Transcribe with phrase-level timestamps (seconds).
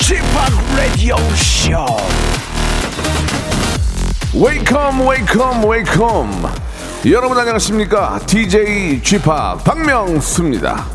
[0.00, 0.22] Chip,
[0.76, 1.86] Radio Show.
[4.34, 6.48] Welcome, welcome, welcome.
[7.10, 8.20] 여러분 안녕하십니까?
[8.26, 9.24] DJ Chip
[9.64, 10.86] 박명수입니다.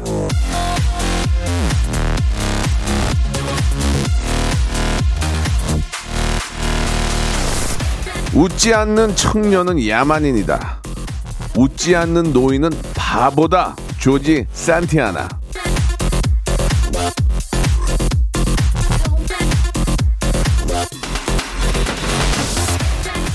[8.36, 10.82] 웃지 않는 청년은 야만인이다.
[11.56, 13.76] 웃지 않는 노인은 바보다.
[13.98, 15.43] 조지 산티아나.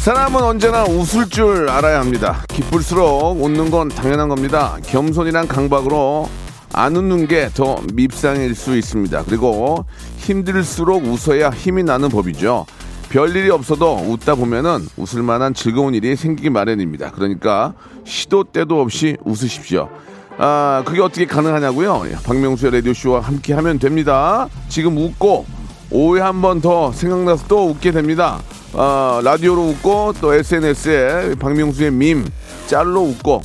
[0.08, 2.42] 사람은 언제나 웃을 줄 알아야 합니다.
[2.48, 4.78] 기쁠수록 웃는 건 당연한 겁니다.
[4.86, 6.30] 겸손이란 강박으로
[6.72, 9.24] 안 웃는 게 더 밉상일 수 있습니다.
[9.24, 9.84] 그리고
[10.16, 12.64] 힘들수록 웃어야 힘이 나는 법이죠.
[13.10, 17.10] 별 일이 없어도 웃다 보면은 웃을 만한 즐거운 일이 생기기 마련입니다.
[17.10, 19.90] 그러니까 시도 때도 없이 웃으십시오.
[20.38, 22.04] 아, 그게 어떻게 가능하냐고요?
[22.06, 24.48] 예, 박명수의 라디오쇼와 함께 하면 됩니다.
[24.70, 25.44] 지금 웃고
[25.90, 28.38] 오해 한번 더 생각나서 또 웃게 됩니다.
[28.74, 32.24] 아, 라디오로 웃고 또 SNS에 박명수의 밈,
[32.66, 33.42] 짤로 웃고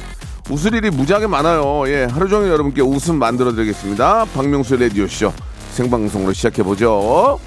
[0.50, 1.84] 웃을 일이 무지하게 많아요.
[1.88, 4.26] 예, 하루 종일 여러분께 웃음 만들어 드리겠습니다.
[4.34, 5.32] 박명수의 라디오 쇼
[5.72, 7.40] 생방송으로 시작해 보죠.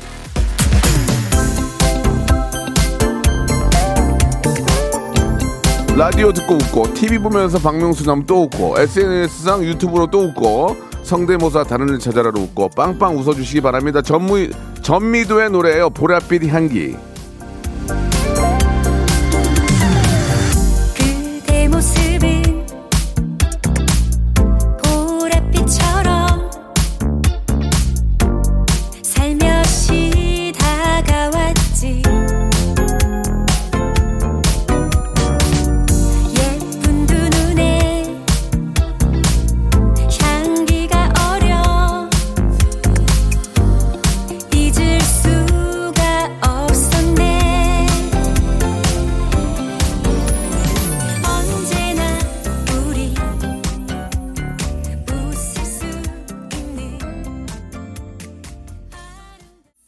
[5.96, 11.88] 라디오 듣고 웃고 TV 보면서 박명수 나면 또 웃고 SNS상 유튜브로 또 웃고 성대모사 다른
[11.88, 14.02] 일 찾아라로 웃고 빵빵 웃어주시기 바랍니다.
[14.02, 14.48] 전무
[14.82, 15.90] 전미도의 노래예요.
[15.90, 16.96] 보랏빛 향기.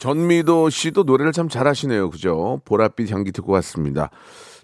[0.09, 2.09] 전미도 씨도 노래를 참 잘하시네요.
[2.09, 2.61] 그죠?
[2.65, 4.09] 보랏빛 향기 듣고 왔습니다.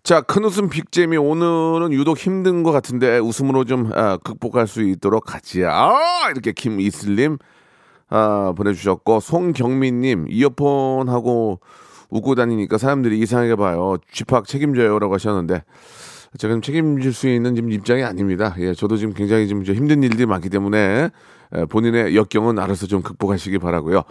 [0.02, 5.24] 자, 큰 웃음 빅잼이 오늘은 유독 힘든 것 같은데 웃음으로 좀 아, 극복할 수 있도록
[5.24, 7.38] 같이 아 이렇게 김이슬님
[8.10, 11.60] 아, 보내주셨고 송경민님 이어폰 하고
[12.10, 13.98] 웃고 다니니까 사람들이 이상하게 봐요.
[14.12, 15.64] 쥐팍 책임져요라고 하셨는데
[16.40, 18.56] 지금 책임질 수 있는 지금 입장이 아닙니다.
[18.58, 21.12] 예, 저도 지금 굉장히 좀 힘든 일들이 많기 때문에
[21.54, 24.02] 에, 본인의 역경은 알아서 좀 극복하시기 바라고요.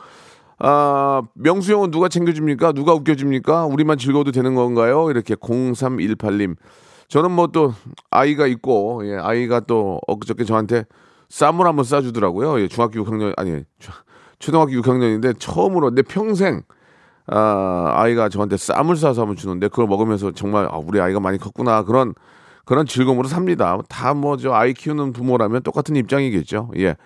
[0.59, 2.73] 아, 명수 형은 누가 챙겨줍니까?
[2.73, 3.67] 누가 웃겨줍니까?
[3.67, 5.11] 우리만 즐거워도 되는 건가요?
[5.11, 6.57] 이렇게 0318님.
[7.09, 7.75] 저는 뭐 또
[8.11, 10.85] 아이가 있고, 예, 아이가 또 엊그저께 저한테
[11.29, 12.61] 쌈을 한번 싸주더라고요.
[12.61, 13.93] 예, 중학교 6학년, 아니, 초-
[14.39, 16.63] 초등학교 6학년인데 처음으로 내 평생
[17.27, 21.83] 아, 아이가 저한테 쌈을 싸서 한번 주는데 그걸 먹으면서 정말 아, 우리 아이가 많이 컸구나
[21.85, 22.15] 그런
[22.67, 23.79] 그런 즐거움으로 삽니다.
[23.89, 26.71] 다 뭐 저 아이 키우는 부모라면 똑같은 입장이겠죠.
[26.79, 26.97] 예.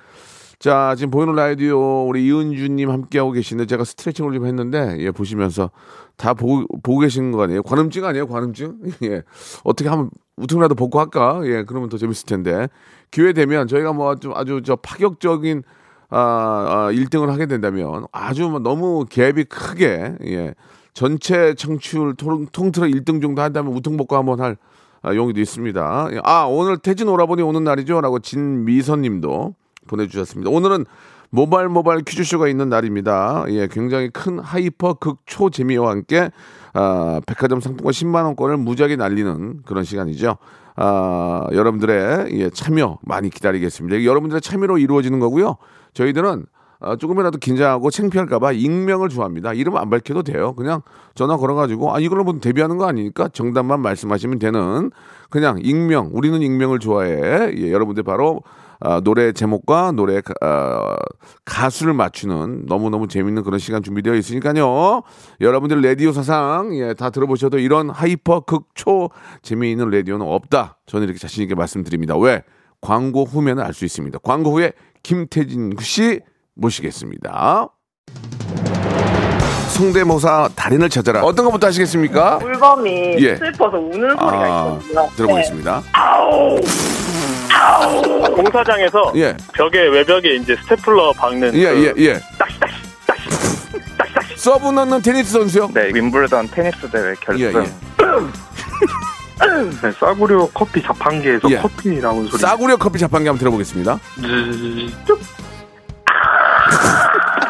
[0.59, 5.71] 자, 지금 보이는 라디오 우리 이은주님 함께하고 계시는데 제가 스트레칭을 좀 했는데 예, 보시면서
[6.17, 7.63] 다 보고, 보고 계신 거 아니에요?
[7.63, 8.27] 관음증 아니에요?
[8.27, 8.79] 관음증?
[9.05, 9.23] 예.
[9.63, 11.43] 어떻게 한번 우퉁이라도 벗고 할까?
[11.45, 12.69] 예, 그러면 더 재밌을 텐데.
[13.13, 15.63] 기회 되면 저희가 뭐좀 아주 저 파격적인
[16.11, 20.55] 아, 아 1등을 하게 된다면 아주 뭐 너무 갭이 크게 예.
[20.93, 24.57] 전체 청취율 통, 통틀어 1등 정도 한다면 우퉁 벗고 한번 할
[25.03, 26.09] 아, 용의도 있습니다.
[26.15, 26.21] 예.
[26.25, 28.01] 아, 오늘 태진 오라버니 오는 날이죠?
[28.01, 29.55] 라고 진미선 님도
[29.88, 30.50] 보내주셨습니다.
[30.50, 30.84] 오늘은
[31.31, 33.44] 모발 모발 퀴즈쇼가 있는 날입니다.
[33.49, 36.31] 예, 굉장히 큰 hyper 극초 재미와 함께
[36.72, 40.36] 아, 백화점 상품권 10만 원권을 무지하게 날리는 그런 시간이죠.
[40.77, 44.04] 아, 여러분들의 예, 참여 많이 기다리겠습니다.
[44.04, 45.57] 여러분들의 참여로 이루어지는 거고요.
[45.92, 46.47] 저희들은
[46.80, 49.53] 아, 조금이라도 긴장하고 창피할까봐 익명을 좋아합니다.
[49.53, 50.54] 이름 안 밝혀도 돼요.
[50.54, 50.83] 그냥
[51.15, 54.92] 전화 걸어가지고 아 이걸로 뭐 데뷔하는 거 아니니까 정답만 말씀하시면 되는
[55.28, 56.10] 그냥 익명.
[56.13, 57.53] 우리는 익명을 좋아해.
[57.57, 58.42] 예, 여러분들 바로
[58.80, 60.97] 아, 노래 제목과 노래 가- 아,
[61.45, 65.03] 가수를 맞추는 너무너무 재밌는 그런 시간 준비되어 있으니까요.
[65.41, 69.10] 여러분들 라디오 사상 예, 다 들어보셔도 이런 hyper 극초
[69.42, 70.78] 재미있는 라디오는 없다.
[70.86, 72.16] 저는 이렇게 자신 있게 말씀드립니다.
[72.16, 72.42] 왜?
[72.80, 74.19] 광고 후면은 알 수 있습니다.
[74.22, 74.72] 광고 후에
[75.03, 76.21] 김태진 씨
[76.54, 77.69] 모시겠습니다.
[79.71, 81.22] 성대모사 달인을 찾아라.
[81.22, 82.39] 어떤 것부터 하시겠습니까?
[82.39, 82.91] 물범이
[83.21, 83.36] 예.
[83.36, 85.09] 슬퍼서 우는 소리가 아, 있거든요.
[85.16, 85.83] 들어보겠습니다.
[88.34, 89.36] 공사장에서 예.
[89.53, 92.12] 벽에 외벽에 이제 스테플러 박는 예, 그 예, 예.
[92.39, 93.28] 딱시 딱시 딱시
[93.97, 95.71] 딱시 딱시 서브 넣는 테니스 선수요?
[95.74, 97.41] 네, 윈블던 테니스 대회 결승.
[97.41, 97.62] 예, 예.
[99.83, 101.56] 네, 싸구려 커피 자판기에서 예.
[101.59, 102.41] 커피 나온 소리.
[102.41, 103.98] 싸구려 커피 자판기 한번 들어보겠습니다.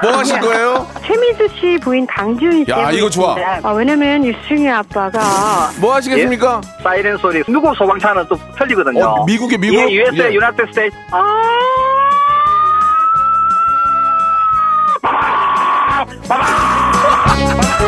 [0.03, 0.87] 뭐 하실 거예요?
[1.07, 2.71] 최미수 씨 부인 강지훈 씨.
[2.71, 3.37] 야, 이거 좋아.
[3.63, 6.61] 아, 왜냐면 유승희 아빠가 뭐 하시겠습니까?
[6.83, 9.05] 사이렌 소리 누구 소방차는 또 틀리거든요.
[9.05, 9.77] 어, 미국의 미국.
[9.77, 10.35] 예, USA, 예.
[10.35, 10.97] United States.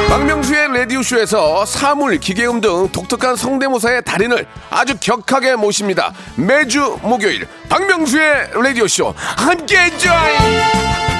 [0.09, 6.13] 박명수의 라디오쇼에서 사물, 기계음 등 독특한 성대모사의 달인을 아주 격하게 모십니다.
[6.37, 11.20] 매주 목요일 박명수의 라디오쇼 함께해 줘요.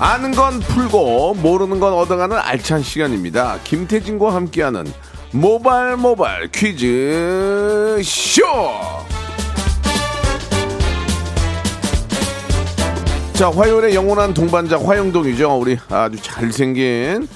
[0.00, 3.58] 아는 건 풀고 모르는 건 얻어가는 알찬 시간입니다.
[3.64, 4.90] 김태진과 함께하는
[5.30, 8.42] 모발 모발 퀴즈 쇼.
[13.34, 15.58] 자 화요일의 영원한 동반자 화영동이죠.
[15.58, 17.28] 우리 아주 잘생긴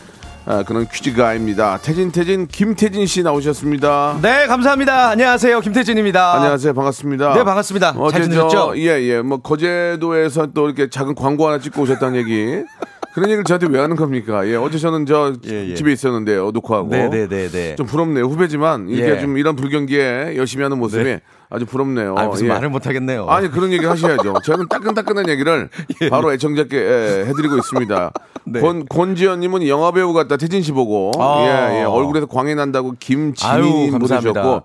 [0.46, 1.79] 아, 그런 퀴즈가입니다.
[1.79, 4.19] 태진 태진 김태진 씨 나오셨습니다.
[4.20, 5.11] 네, 감사합니다.
[5.11, 5.61] 안녕하세요.
[5.61, 6.35] 김태진입니다.
[6.35, 6.75] 안녕하세요.
[6.75, 7.35] 반갑습니다.
[7.35, 7.93] 네, 반갑습니다.
[7.94, 8.49] 잘 어제 지내셨죠?
[8.50, 9.23] 저, 예, 예.
[9.23, 12.62] 뭐, 거제도에서 또 이렇게 작은 광고 하나 찍고 오셨다는 얘기.
[13.14, 14.46] 그런 얘기를 저한테 왜 하는 겁니까?
[14.46, 15.75] 예, 어제 저는 저 예, 예.
[15.75, 16.50] 집에 있었는데요.
[16.50, 16.88] 녹화하고.
[16.88, 17.76] 네, 네, 네, 네.
[17.76, 18.25] 좀 부럽네요.
[18.25, 19.20] 후배지만 이렇게 예.
[19.20, 21.20] 좀 이런 불경기에 열심히 하는 모습이 네.
[21.49, 22.17] 아주 부럽네요.
[22.19, 22.49] 아, 무슨 예.
[22.49, 23.29] 말을 못 하겠네요.
[23.29, 24.35] 아니 그런 얘기 하셔야죠.
[24.44, 25.70] 저는 따끈따끈한 얘기를
[26.11, 28.11] 바로 애청자께 예, 해드리고 있습니다.
[28.46, 28.61] 네.
[28.61, 31.70] 권 권지현님은 영화 배우 같다 태진 씨 보고 아.
[31.73, 33.99] 예, 예, 얼굴에서 광이 난다고 김지민님.
[33.99, 34.62] 보내주셨고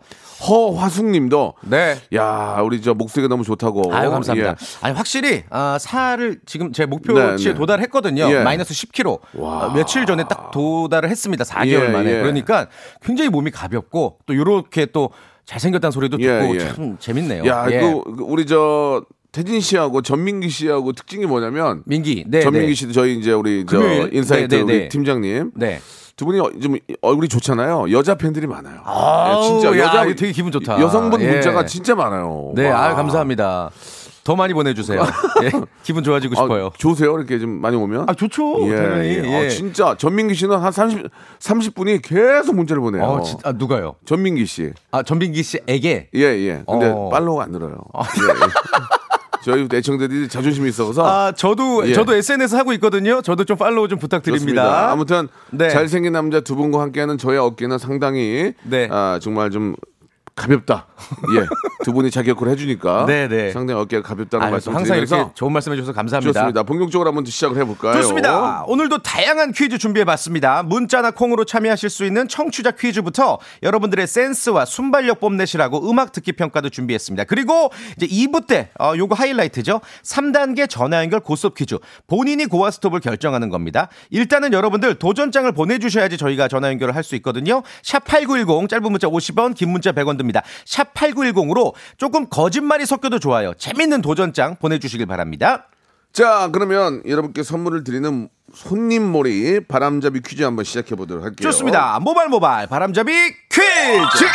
[0.47, 1.97] 허화숙님도 네.
[2.15, 3.93] 야 우리 저 목소리가 너무 좋다고.
[3.93, 4.51] 아유, 감사합니다.
[4.51, 4.55] 예.
[4.81, 7.53] 아니, 확실히, 아, 살을 지금 제 목표치에 네, 네.
[7.53, 8.31] 도달했거든요.
[8.31, 8.43] 예.
[8.43, 9.19] 마이너스 10kg.
[9.35, 9.65] 와.
[9.65, 11.43] 아, 며칠 전에 딱 도달을 했습니다.
[11.43, 12.09] 4개월 예, 만에.
[12.11, 12.21] 예.
[12.21, 12.67] 그러니까
[13.01, 15.09] 굉장히 몸이 가볍고 또 요렇게 또
[15.45, 16.59] 잘생겼다는 소리도 듣고 예, 예.
[16.59, 17.45] 참 재밌네요.
[17.45, 17.79] 야, 예.
[17.81, 22.25] 그, 그 우리 저 태진 씨하고 전민기 씨하고 특징이 뭐냐면 민기.
[22.27, 22.41] 네.
[22.41, 22.73] 전민기 네.
[22.73, 24.13] 씨도 저희 이제 우리 저 금요일.
[24.13, 24.89] insight 네, 네, 우리 네.
[24.89, 25.79] 팀장님 네.
[26.15, 27.91] 두 분이 어- 좀 얼굴이 좋잖아요.
[27.91, 28.81] 여자 팬들이 많아요.
[28.83, 30.79] 아우, 예, 진짜 야, 여자 이거 되게 기분 좋다.
[30.81, 31.31] 여성분 예.
[31.31, 32.51] 문자가 진짜 많아요.
[32.55, 32.87] 네, 와.
[32.87, 33.69] 아유, 감사합니다.
[34.25, 35.01] 더 많이 보내주세요.
[35.43, 36.71] 예, 기분 좋아지고 아, 싶어요.
[36.77, 37.15] 좋으세요?
[37.17, 38.05] 이렇게 좀 많이 오면?
[38.09, 38.69] 아, 좋죠.
[38.69, 39.07] 예, 당연히.
[39.09, 39.23] 예.
[39.23, 39.45] 예.
[39.45, 41.07] 어, 진짜 전민기 씨는 한 30,
[41.39, 43.03] 30분이 계속 문자를 보내요.
[43.03, 43.95] 어, 진- 아, 누가요?
[44.05, 44.71] 전민기 씨.
[44.91, 46.09] 아, 전빈기 씨에게.
[46.13, 46.63] 예, 예.
[46.67, 47.09] 근데 어.
[47.09, 47.77] 팔로우가 안 늘어요.
[47.95, 48.49] 예, 예.
[49.43, 51.93] 저희 애청자들이 자존심이 있어서 아, 저도 예.
[51.93, 53.21] 저도 SNS 하고 있거든요.
[53.21, 54.39] 저도 좀 팔로우 좀 부탁드립니다.
[54.45, 54.91] 좋습니다.
[54.91, 55.69] 아무튼 네.
[55.69, 58.87] 잘생긴 남자 두 분과 함께하는 저의 어깨는 상당히 네.
[58.91, 59.75] 아, 정말 좀
[60.39, 60.87] 가볍다.
[61.35, 61.45] 예,
[61.83, 63.51] 두 분이 자격을 해주니까 네, 네.
[63.51, 66.33] 상당히 어깨가 가볍다는 아유, 말씀 항상 드리면서 이렇게 좋은 말씀 해 주셔서 감사합니다.
[66.33, 66.63] 좋습니다.
[66.63, 67.93] 본격적으로 한번 시작을 해볼까요?
[68.01, 68.63] 좋습니다.
[68.67, 70.63] 오늘도 다양한 퀴즈 준비해봤습니다.
[70.63, 77.23] 문자나 콩으로 참여하실 수 있는 청취자 퀴즈부터 여러분들의 센스와 순발력 뽐내시라고 음악 듣기 평가도 준비했습니다.
[77.25, 79.81] 그리고 이제 2부 때 어, 요거 하이라이트죠.
[80.03, 81.77] 3단계 전화 연결 고스톱 퀴즈.
[82.07, 83.89] 본인이 고와 스톱을 결정하는 겁니다.
[84.09, 87.63] 일단은 여러분들 도전장을 보내주셔야지 저희가 전화 연결을 할 수 있거든요.
[87.83, 90.28] 샵8910 짧은 문자 50원 긴 문자 100원 듭니다.
[90.65, 93.53] 샵 8910으로 조금 거짓말이 섞여도 좋아요.
[93.55, 95.67] 재밌는 도전장 보내주시길 바랍니다.
[96.11, 101.49] 자, 그러면 여러분께 선물을 드리는 손님 몰이 바람잡이 퀴즈 한번 시작해 보도록 할게요.
[101.49, 101.99] 좋습니다.
[101.99, 103.11] 모발 모발 바람잡이
[103.49, 104.25] 퀴즈.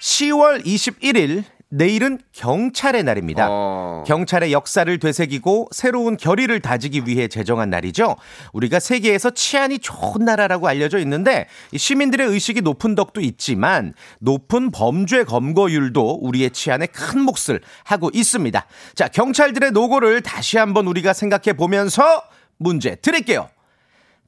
[0.00, 3.46] 10월 21일 내일은 경찰의 날입니다.
[3.48, 4.04] 어.
[4.06, 8.16] 경찰의 역사를 되새기고 새로운 결의를 다지기 위해 제정한 날이죠.
[8.52, 15.24] 우리가 세계에서 치안이 좋은 나라라고 알려져 있는데 이 시민들의 의식이 높은 덕도 있지만 높은 범죄
[15.24, 18.66] 검거율도 우리의 치안에 큰 몫을 하고 있습니다.
[18.94, 22.22] 자, 경찰들의 노고를 다시 한번 우리가 생각해 보면서
[22.58, 23.48] 문제 드릴게요.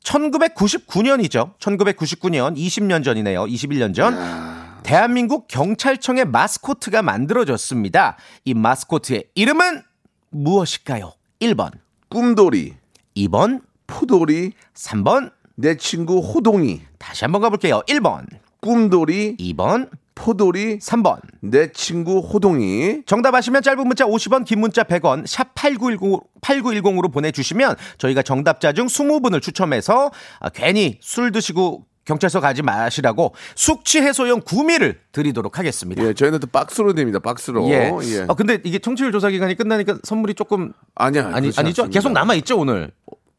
[0.03, 1.59] 1999년이죠.
[1.59, 3.45] 1999년 20년 전이네요.
[3.45, 4.64] 21년 전.
[4.85, 8.19] 대한민국 경찰청의 마스코트가 만들어졌습니다.
[8.45, 9.83] 이 마스코트의 이름은
[10.29, 11.13] 무엇일까요?
[11.41, 11.71] 1번,
[12.11, 12.75] 꿈돌이,
[13.17, 15.33] 2번, 포돌이, 3번.
[15.57, 17.81] 내 친구 호동이, 다시 한번 가볼게요.
[17.89, 18.27] 1번,
[18.61, 21.21] 꿈돌이, 2번, 포돌이, 3번.
[21.41, 23.05] 내 친구 호동이.
[23.07, 28.87] 정답 아시면 짧은 문자 50원, 긴 문자 100원, 샵 8910, 8910으로 보내주시면 저희가 정답자 중
[28.87, 30.11] 20분을 추첨해서
[30.41, 36.03] 아, 괜히 술 드시고 경찰서 가지 마시라고 숙취 해소용 구미를 드리도록 하겠습니다.
[36.05, 37.19] 예, 저희는 또 박스로 됩니다.
[37.19, 37.67] 박스로.
[37.69, 37.93] 예.
[38.03, 38.25] 예.
[38.29, 41.31] 아, 근데 이게 청취율 조사 기간이 끝나니까 선물이 조금 아니야.
[41.33, 41.89] 아니 아니죠?
[41.89, 42.91] 계속 남아 있죠 오늘.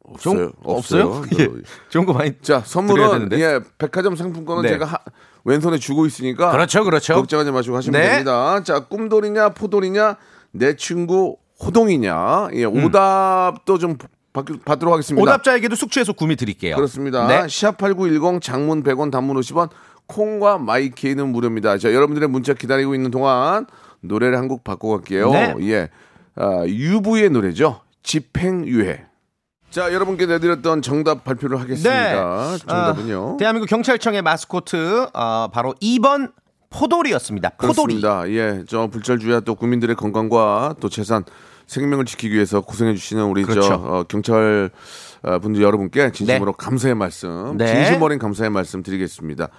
[0.08, 0.52] 없어요.
[0.64, 1.04] 없어요.
[1.08, 1.26] 없어요?
[1.40, 1.50] 예.
[1.90, 3.30] 좋은 거 많이 자, 선물은.
[3.34, 4.70] 예, 백화점 상품권은 네.
[4.70, 5.00] 제가 하-
[5.44, 7.16] 왼손에 주고 있으니까 그렇죠, 그렇죠.
[7.16, 8.10] 걱정하지 마시고 하시면 네.
[8.10, 8.62] 됩니다.
[8.64, 10.18] 자, 꿈돌이냐 포돌이냐
[10.52, 12.50] 내 친구 호동이냐.
[12.54, 13.98] 예, 오답도 좀
[14.36, 15.22] 받, 받도록 하겠습니다.
[15.22, 15.24] 음.
[15.24, 16.76] 오답자에게도 숙취 해소 구미 드릴게요.
[16.76, 17.26] 그렇습니다.
[17.28, 17.40] 네.
[17.46, 19.70] 샵8910 장문 100원 단문 50원
[20.08, 21.78] 콩과 마이케이는 무료입니다.
[21.80, 23.66] 자, 여러분들의 문자 기다리고 있는 동안
[24.02, 25.32] 노래를 한 곡 바꿔 갈게요.
[25.32, 25.56] 네.
[25.62, 25.90] 예.
[26.36, 27.82] 아, 유부의 노래죠.
[28.04, 29.06] 집행유예.
[29.72, 32.58] 자, 여러분께 내드렸던 정답 발표를 하겠습니다.
[32.58, 33.34] 정답은요.
[33.34, 36.32] 아, 대한민국 경찰청의 마스코트 어, 바로 2번
[36.70, 37.50] 포돌이었습니다.
[37.58, 38.02] 포돌이.
[38.02, 38.30] 그렇습니다.
[38.30, 41.24] 예, 저 불철주야 또 국민들의 건강과 또 재산
[41.68, 43.62] 생명을 지키기 위해서 고생해 주시는 우리 그렇죠.
[43.68, 44.70] 저 어, 경찰
[45.24, 47.66] 어, 분들 여러분께 진심으로 감사의 말씀, 네.
[47.68, 49.50] 진심 어린 감사의 말씀 드리겠습니다.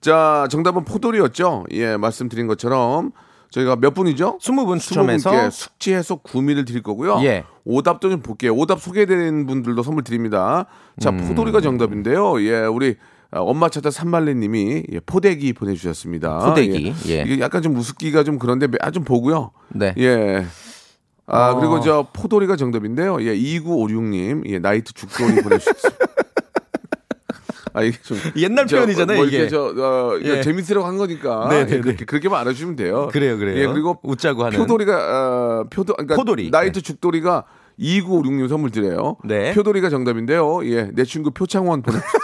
[0.00, 1.64] 자, 정답은 포돌이었죠.
[1.72, 3.12] 예, 말씀드린 것처럼
[3.50, 4.38] 저희가 몇 분이죠?
[4.40, 7.20] 20분 20분께 추첨해서 숙지 해소 구미를 드릴 거고요.
[7.22, 7.44] 예.
[7.64, 8.54] 오답도 좀 볼게요.
[8.54, 10.66] 오답 소개된 분들도 선물 드립니다.
[11.00, 11.26] 자, 음.
[11.26, 12.40] 포돌이가 정답인데요.
[12.42, 12.96] 예, 우리
[13.32, 16.38] 어, 엄마 찾다 산말레님이 예, 포대기 보내주셨습니다.
[16.38, 17.22] 포대기, 예.
[17.22, 19.50] 이게 약간 좀 우습기가 좀 그런데 아, 좀 보고요.
[19.70, 19.94] 네.
[19.98, 20.46] 예.
[21.26, 21.58] 아, 어.
[21.58, 23.20] 그리고 저 포돌이가 정답인데요.
[23.22, 26.06] 예, 2956님, 예, 나이트 죽돌이 보내주셨습니다.
[27.74, 28.16] 아, 이게 좀.
[28.36, 29.48] 옛날 저, 표현이잖아요, 뭐 이게.
[29.48, 30.40] 저, 어, 이거 예.
[30.40, 31.48] 재밌으려고 한 거니까.
[31.50, 32.04] 네, 네, 예, 그렇게, 네.
[32.06, 33.08] 그렇게만 알아주시면 돼요.
[33.12, 33.58] 그래요, 그래요.
[33.58, 34.58] 예, 그리고 웃자고 하는.
[34.58, 36.48] 표돌이가, 어, 표도, 그러니까 포돌이.
[36.50, 37.44] 나이트 죽돌이가
[37.78, 39.16] 2956님 선물 드려요.
[39.24, 39.52] 네.
[39.52, 40.60] 표돌이가 정답인데요.
[40.70, 41.98] 예, 내 친구 표창원 보내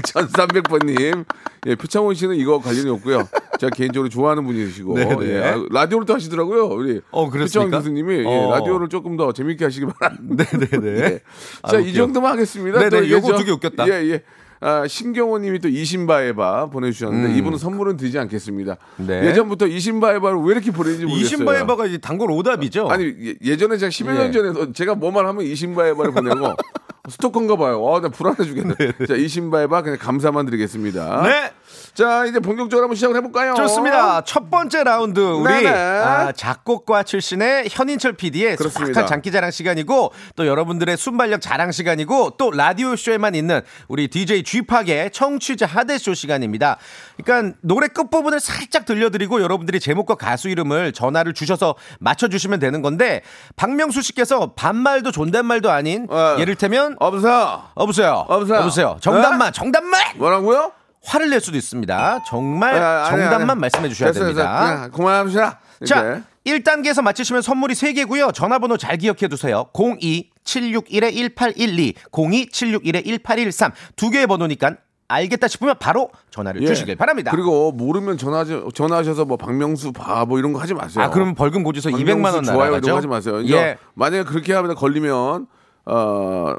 [0.00, 1.24] 7300번님.
[1.66, 3.26] 예, 표창원 씨는 이거 관련이 없고요.
[3.58, 4.94] 제가 개인적으로 좋아하는 분이시고.
[4.98, 5.26] 네, 네.
[5.34, 6.66] 예, 아, 라디오를 또 하시더라고요.
[6.66, 7.00] 우리.
[7.10, 7.30] 어?
[7.30, 8.50] 표창원 교수님이 예, 어.
[8.50, 10.44] 라디오를 조금 더 재밌게 하시기 바랍니다.
[10.58, 11.00] 네네네.
[11.14, 11.20] 예.
[11.62, 11.92] 아, 자, 이 웃겨.
[11.94, 12.78] 정도만 하겠습니다.
[12.88, 13.88] 네네, 요거 저- 되게 웃겼다.
[13.88, 14.22] 예, 예.
[14.60, 17.36] 아, 신경호 님이 또 이신바에바 보내주셨는데 음.
[17.36, 18.76] 이분은 선물은 드리지 않겠습니다.
[18.96, 19.26] 네.
[19.26, 21.26] 예전부터 이신바에바를 왜 이렇게 보내는지 모르겠어요.
[21.26, 22.88] 이신바에바가 이제 단골 오답이죠.
[22.88, 24.32] 아니 예, 전에 제가 10여 년 예.
[24.32, 26.54] 전에 제가 뭐만 하면 이신바에바를 보내고
[27.08, 27.82] 스토커인가 봐요.
[27.82, 28.74] 와, 나 불안해 죽겠네.
[29.06, 31.22] 자, 이신바에바 그냥 감사만 드리겠습니다.
[31.22, 31.52] 네.
[31.94, 33.54] 자, 이제 본격적으로 한번 시작을 해볼까요?
[33.54, 34.22] 좋습니다.
[34.24, 35.66] 첫 번째 라운드 우리.
[35.68, 39.06] 아, 작곡가 출신의 현인철 PD의 그렇습니다.
[39.06, 45.66] 장기자랑 시간이고 또 여러분들의 순발력 자랑 시간이고 또 라디오 쇼에만 있는 우리 DJ 쥐팍의 청취자
[45.66, 46.78] 하대쇼 시간입니다.
[47.22, 53.22] 그러니까 노래 끝 부분을 살짝 들려드리고 여러분들이 제목과 가수 이름을 전화를 주셔서 맞춰주시면 되는 건데
[53.56, 56.36] 박명수 씨께서 반말도 존댓말도 아닌 어.
[56.38, 57.70] 예를테면 없어.
[57.78, 58.26] 여보세요.
[58.28, 58.58] 여보세요?
[58.58, 58.96] 여보세요.
[59.00, 60.72] 정답만 정답만 뭐라고요?
[61.04, 62.24] 화를 낼 수도 있습니다.
[62.26, 63.60] 정말 아, 아니, 정답만 아니.
[63.60, 64.58] 말씀해 주셔야 됐어요, 됩니다.
[64.58, 65.60] 그냥 그만합시다.
[65.86, 66.58] 자, 이제.
[66.58, 68.32] 1단계에서 맞히시면 선물이 3개고요.
[68.34, 69.66] 전화번호 잘 기억해 두세요.
[69.72, 73.72] 02-761-1812, 02-761-1813.
[73.96, 74.76] 두 개의 번호니까
[75.08, 76.66] 알겠다 싶으면 바로 전화를 예.
[76.66, 77.30] 주시길 바랍니다.
[77.30, 78.44] 그리고 모르면 전화
[78.74, 81.04] 전화하셔서 뭐 박명수 바보 이런 거 하지 마세요.
[81.04, 82.90] 아, 그럼 벌금 고지서 200만 원 좋아요 이런 날아가죠.
[82.90, 83.46] 거 하지 마세요.
[83.48, 83.76] 예.
[83.94, 85.46] 만약에 그렇게 하면 걸리면
[85.86, 86.54] 어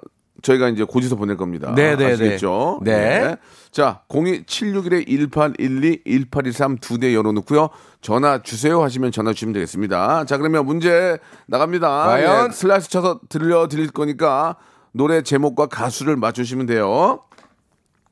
[0.45, 1.73] 저희가 이제 고지서 보낼 겁니다.
[1.75, 2.79] 네, 네, 아시겠죠?
[2.83, 3.19] 네.
[3.19, 3.35] 네.
[3.71, 7.69] 자, 02761-1812, 1813두 대 열어놓고요.
[8.01, 10.25] 전화 주세요 하시면 전화 주시면 되겠습니다.
[10.25, 11.89] 자, 그러면 문제 나갑니다.
[12.05, 12.49] 과연?
[12.49, 14.57] 예, 슬라이스 쳐서 들려드릴 거니까
[14.91, 17.21] 노래 제목과 가수를 맞추시면 돼요.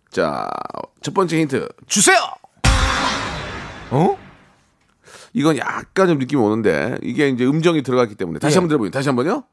[0.09, 0.49] 자,
[1.01, 1.69] 첫 번째 힌트.
[1.85, 2.17] 주세요.
[3.91, 4.17] 어?
[5.33, 8.57] 이건 약간 좀 느낌이 오는데 이게 이제 음정이 들어갔기 때문에 다시 예.
[8.57, 8.89] 한번 들어보요.
[8.89, 9.43] 다시 한번요.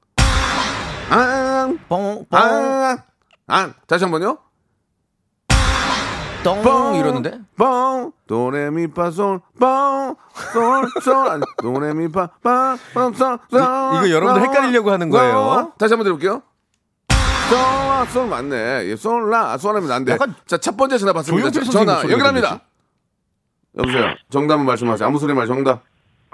[1.60, 2.98] 안, 뽕, 뽕, 안,
[3.46, 3.74] 안.
[3.86, 4.38] 다시 한 번요.
[6.42, 7.38] 똥 이러는데?
[7.58, 15.72] 뽕 도레미파솔 뽕솔솔 아니 도레미파파솔솔 이거 여러분들 헷갈리려고 하는 거예요.
[15.78, 16.42] 다시 한번 들어볼게요.
[17.50, 17.58] 솔,
[18.08, 18.86] 솔 맞네.
[18.86, 20.12] 예, 솔라, 솔하면 안 돼.
[20.12, 21.50] 약간 자, 첫 번째 전화 받습니다.
[21.50, 21.64] 전화
[21.94, 22.60] 선생님 연결합니다.
[23.76, 24.14] 여보세요.
[24.30, 25.06] 정답은 말씀하세요.
[25.06, 25.82] 아무 소리 말 정답.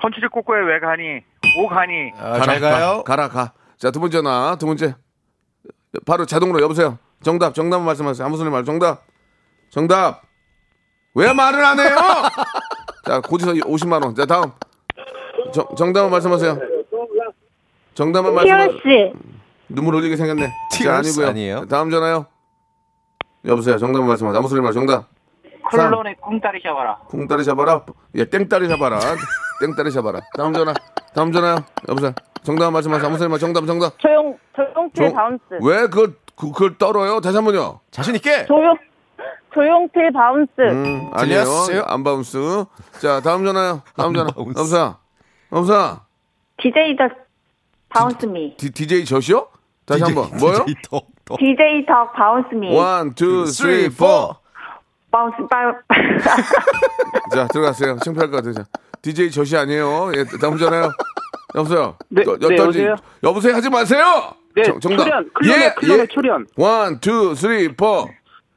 [0.01, 1.25] 컨치리 꼬꼬에 왜 가니?
[1.59, 2.13] 오 가니?
[2.17, 3.03] 아, 잘 가요.
[3.05, 3.53] 가, 라 가.
[3.79, 4.57] 자, 두 번째 전화.
[4.57, 4.95] 두 번째.
[6.05, 6.99] 바로 자동으로 여보세요.
[7.23, 7.55] 정답.
[7.55, 8.27] 정답은 말씀하세요.
[8.27, 9.05] 아무 소리 말 정답.
[9.71, 10.23] 정답.
[11.15, 11.97] 왜 말을 안 해요?
[13.07, 14.15] 자, 고지서 50만 원.
[14.15, 14.53] 자, 다음.
[15.53, 16.59] 정, 정답은 말씀하세요.
[17.95, 19.13] 정답은 말씀하세요.
[19.69, 20.47] 눈물 흘리게 생겼네.
[20.47, 21.29] 자, 티어스 아니고요.
[21.29, 21.67] 아니에요?
[21.67, 22.27] 다음 전화요.
[23.47, 23.79] 여보세요.
[23.79, 24.39] 정답은 말씀하세요.
[24.39, 25.09] 아무 소리 말 정답.
[25.71, 26.99] 콜론의 꿍따리 샤바라.
[27.09, 27.85] 쿵따리 잡아라.
[28.15, 28.99] 예, 땡따리 잡아라.
[29.61, 30.21] 땡따리 잡아라.
[30.37, 30.75] 다음 전화.
[31.15, 31.57] 다음 전화요.
[31.89, 32.13] 여보세요.
[32.43, 33.07] 정답 말씀하세요.
[33.09, 33.99] 아무 소리 말 정답 정답.
[33.99, 34.39] 조용
[34.97, 37.21] 조용필 조- 바운스 왜 그걸 그, 그걸 떨어요?
[37.21, 37.81] 다시 한 번요.
[37.91, 38.47] 자신 있게.
[38.47, 38.77] 조용
[39.55, 41.45] 조용필 바운스 음, 아니에요.
[41.45, 41.83] 들렸어요?
[41.87, 42.65] 안 바운스.
[43.01, 43.83] 자, 다음 전화요.
[43.97, 44.31] 다음 전화.
[44.33, 44.59] 바운스.
[44.59, 44.97] 여보세요.
[45.53, 46.01] 여보세요.
[46.59, 47.09] DJ 더
[47.89, 49.49] 바운스 미 디, DJ 젖이요?
[49.87, 50.29] 다시 한번.
[50.39, 50.65] 뭐요?
[50.67, 51.39] DJ 덕, 덕.
[51.39, 54.07] DJ 더 바운스 미 원, 투, 쓰리, 포.
[54.29, 54.37] 포.
[55.11, 55.73] 바운스 바
[57.33, 57.97] 자, 들어가세요.
[58.05, 58.65] 창피할 것 같아요.
[59.03, 60.11] DJ 저시 아니에요.
[60.17, 60.91] 예, 다음 전화요.
[61.55, 61.97] 여보세요.
[62.11, 62.59] 네, 여, 네, 여기까지.
[62.85, 62.97] 여보세요?
[63.23, 64.05] 여보세요 하지 마세요.
[64.57, 65.05] 네, 정- 정답.
[65.05, 66.47] 출연, 클론의, 클론의 출연.
[66.57, 68.09] 원, 투, 쓰리, 포.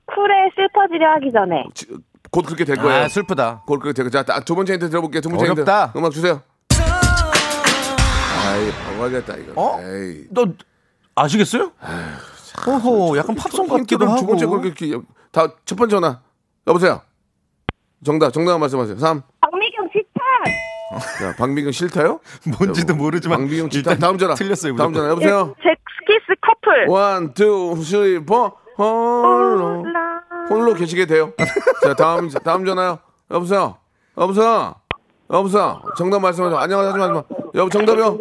[0.06, 1.86] 쿨에 슬퍼지려 하기 전에 지-
[2.30, 3.04] 곧 그렇게 될 거예요.
[3.04, 3.62] 아, 슬프다.
[3.66, 4.24] 곧 그렇게 될 거예요.
[4.24, 5.20] 자, 두 번째 힌트 들어볼게요.
[5.20, 5.86] 두 번째 어렵다.
[5.86, 5.98] 힌트.
[5.98, 6.40] 음악 주세요.
[8.48, 9.52] 아이, 방어하겠다, 이거.
[9.60, 9.78] 어?
[9.80, 10.26] 에이.
[10.30, 10.46] 너
[11.14, 11.72] 아시겠어요?
[12.66, 14.20] 오호, 약간 팝송 같기도 하고.
[14.20, 14.92] 두 번째 걸 그렇게.
[15.30, 16.20] 다, 첫 번째 전화.
[16.66, 17.00] 여보세요.
[18.04, 18.98] 정답, 정답 말씀하세요.
[18.98, 19.22] 3.
[19.40, 22.20] 박미경 시차 자, 방비경 싫다요?
[22.58, 23.96] 뭔지도 모르지만 방비경 싫다.
[23.96, 24.34] 다음 전화.
[24.34, 24.92] 틀렸어요, 다음.
[24.92, 25.08] 전화.
[25.10, 25.54] 여보세요.
[25.62, 28.52] 잭스키스 커플 원, 투, 쓰리, 포.
[28.76, 29.84] 홀로.
[30.50, 31.32] 홀로 계시게 돼요.
[31.82, 32.98] 자, 다음, 다음 전화요.
[33.30, 33.76] 여보세요.
[34.18, 34.74] 여보세요.
[35.30, 35.82] 여보세요.
[35.96, 36.58] 정답 말씀하세요.
[36.58, 37.02] 안녕하세요.
[37.02, 37.22] 하지 마.
[37.54, 38.18] 여보, 정답이요?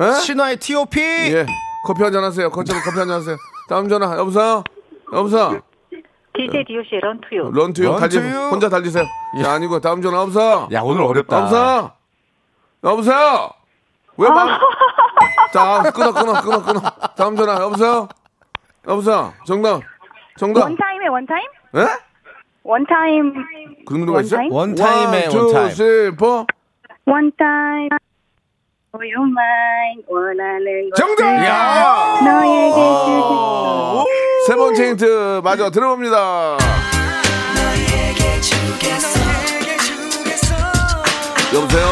[0.00, 0.12] 예?
[0.20, 1.00] 신화의 T.O.P.
[1.00, 1.46] 예.
[1.86, 2.50] 커피 한잔 하세요.
[2.50, 3.36] 커피, 커피 한잔 하세요.
[3.68, 4.16] 다음 전화.
[4.18, 4.62] 여보세요.
[5.12, 5.60] 여보세요.
[6.34, 7.88] DJ 디오씨의 런투유 런투요.
[7.90, 8.48] 런 달리, 투 유.
[8.50, 9.04] 혼자 달리세요.
[9.42, 10.20] 자, 아니고 다음 전화.
[10.20, 10.68] 여보세요.
[10.72, 11.36] 야, 오늘 어렵다.
[11.38, 11.92] 여보세요.
[12.84, 13.50] 여보세요.
[14.16, 14.60] 왜 막?
[15.52, 16.80] 자, 끊어, 끊어, 끊어, 끊어.
[17.16, 17.60] 다음 전화.
[17.62, 18.08] 여보세요.
[18.88, 19.32] 여보세요.
[19.46, 19.80] 정답.
[20.38, 20.62] 정답.
[20.62, 21.42] 원타임의 원타임?
[21.76, 21.86] 예?
[22.64, 23.34] 원타임
[23.86, 24.48] 그런 노래가 있어요?
[24.50, 24.54] 원타임?
[25.06, 25.70] 원타임의 two, 원타임.
[25.70, 26.46] three, four.
[27.06, 27.88] 원타임
[28.94, 31.44] For your mind 원하는 것 정답!
[31.44, 32.20] 야!
[32.24, 34.04] 너에게 주겠어
[34.46, 36.58] 세 번째 힌트 마저 들어봅니다.
[41.54, 41.86] 여보세요?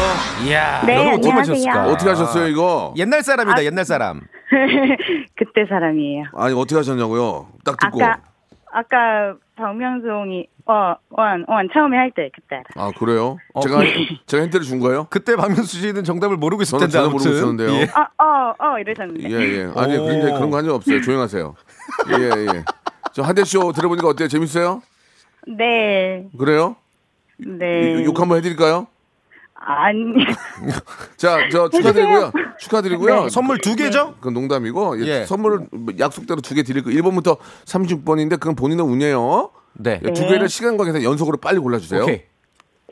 [0.47, 1.55] 이야, 네, 너는 어떻게 안녕하세요.
[1.55, 1.87] 맞췄을까?
[1.91, 2.93] 어떻게 하셨어요, 이거?
[2.97, 4.21] 옛날 사람이다, 옛날 사람.
[5.37, 7.47] 그때 사람이에요 아니, 어떻게 하셨냐고요?
[7.63, 8.03] 딱 듣고.
[8.03, 8.19] 아까
[8.73, 12.63] 아까 박명수홍이 어원원 처음에 할 때 그때.
[12.75, 13.37] 아, 그래요?
[13.61, 13.81] 제가,
[14.25, 15.07] 제가 힌트를 준 거예요?
[15.09, 17.29] 그때 박명수 씨는 정답을 모르고 있을 저는 텐데 전혀 모르고.
[17.29, 17.69] 있었는데요.
[17.73, 17.87] 예.
[18.17, 19.71] 어어어 이러셨는데 예, 예.
[19.75, 20.05] 아니, 오.
[20.05, 21.01] 굉장히 그런 거 한 적 없어요.
[21.01, 21.55] 조용하세요.
[22.19, 22.23] 예,
[22.57, 22.63] 예.
[23.13, 24.27] 저 한대 쇼 들어보니까 어때요?
[24.27, 24.81] 재밌어요?
[25.47, 26.75] 네 그래요?
[27.37, 28.03] 네.
[28.05, 28.87] 욕 한번 해드릴까요?
[29.63, 30.25] 아니
[31.17, 32.31] 자, 저 축하드리고요.
[32.59, 33.29] 축하드리고요.
[33.29, 34.15] 선물 두 개죠?
[34.15, 35.25] 그건 농담이고 예, 예.
[35.25, 35.67] 선물을
[35.99, 37.01] 약속대로 두 개 드릴 거예요.
[37.01, 39.51] 1번부터 36번인데 그건 본인의 운이에요.
[39.73, 40.01] 네.
[40.03, 42.01] 예, 두 개를 시간 관계상 연속으로 빨리 골라 주세요.
[42.03, 42.23] 오케이.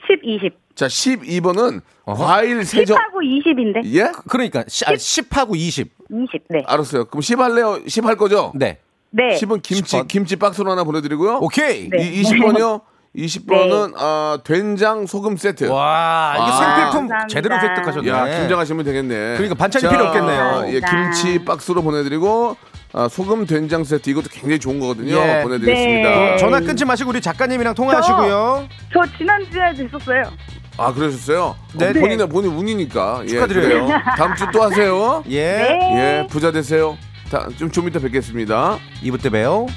[0.08, 0.54] 10, 20.
[0.76, 2.24] 자, 12번은 어허.
[2.26, 2.98] 과일 세정.
[2.98, 3.86] 10하고 20인데.
[3.96, 4.12] 예?
[4.30, 5.92] 그러니까 시, 아, 10하고 20.
[6.10, 6.44] 20.
[6.50, 6.64] 네.
[6.66, 7.06] 알았어요.
[7.06, 7.80] 그럼 10 할래요?
[7.88, 8.52] 10 할 거죠?
[8.56, 8.78] 네.
[9.12, 9.36] 네.
[9.36, 10.08] 10은 김치 10번.
[10.08, 11.40] 김치 박스로 하나 보내 드리고요.
[11.42, 11.90] 오케이.
[11.90, 11.98] 네.
[12.12, 12.82] 이 20번이요?
[13.16, 15.66] 20번은 아, 된장 소금 세트.
[15.66, 16.58] 와, 이게 아.
[16.58, 17.28] 생필품 감사합니다.
[17.28, 18.10] 제대로 획득하셨네.
[18.10, 19.16] 야, 김장하시면 되겠네.
[19.34, 20.66] 그러니까 반찬이 필요 없겠네요.
[20.68, 22.56] 예, 김치 박스로 보내드리고
[22.94, 25.16] 아, 소금 된장 세트 이것도 굉장히 좋은 거거든요.
[25.16, 25.42] 예.
[25.44, 26.10] 보내드리겠습니다.
[26.10, 26.38] 네.
[26.38, 28.68] 전화 끊지 마시고 우리 작가님이랑 통화하시고요.
[28.94, 30.24] 저 지난주에 됐었어요.
[30.78, 31.56] 아 그러셨어요?
[31.76, 31.90] 네.
[31.90, 33.22] 어, 본인의 본인 운이니까.
[33.24, 33.68] 예, 축하드려요.
[33.86, 34.00] 그래요.
[34.18, 35.24] 다음 주 또 하세요.
[35.30, 35.44] 예.
[35.58, 35.80] 네.
[36.24, 36.98] 예, 부자 되세요.
[37.32, 38.78] 다, 좀, 좀 이따 뵙겠습니다.
[39.04, 39.68] 2부 때 봬요.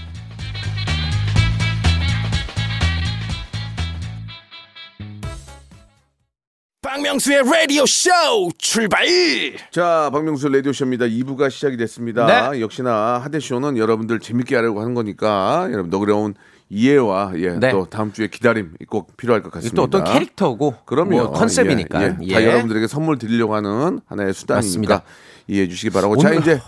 [7.13, 8.09] 박명수의 라디오 쇼
[8.57, 9.05] 출발
[9.71, 11.05] 자, 박명수 라디오 쇼입니다.
[11.05, 12.51] 2부가 시작이 됐습니다.
[12.53, 12.61] 네.
[12.63, 16.35] 역시나 하대 쇼는 여러분들 재밌게 하려고 하는 거니까 여러분 어려운
[16.71, 17.71] 이해와 예, 네.
[17.71, 19.77] 또 다음 주에 기다림 꼭 필요할 것 같습니다.
[19.77, 21.11] 또 어떤 캐릭터고 그럼요.
[21.11, 22.03] 뭐 컨셉이니까.
[22.03, 22.33] 예, 예.
[22.33, 25.03] 다 여러분들에게 선물 드리려고 하는 하나의 수단이니까 맞습니다.
[25.49, 26.17] 이해해 주시기 바라고.
[26.17, 26.61] 자, 오늘- 이제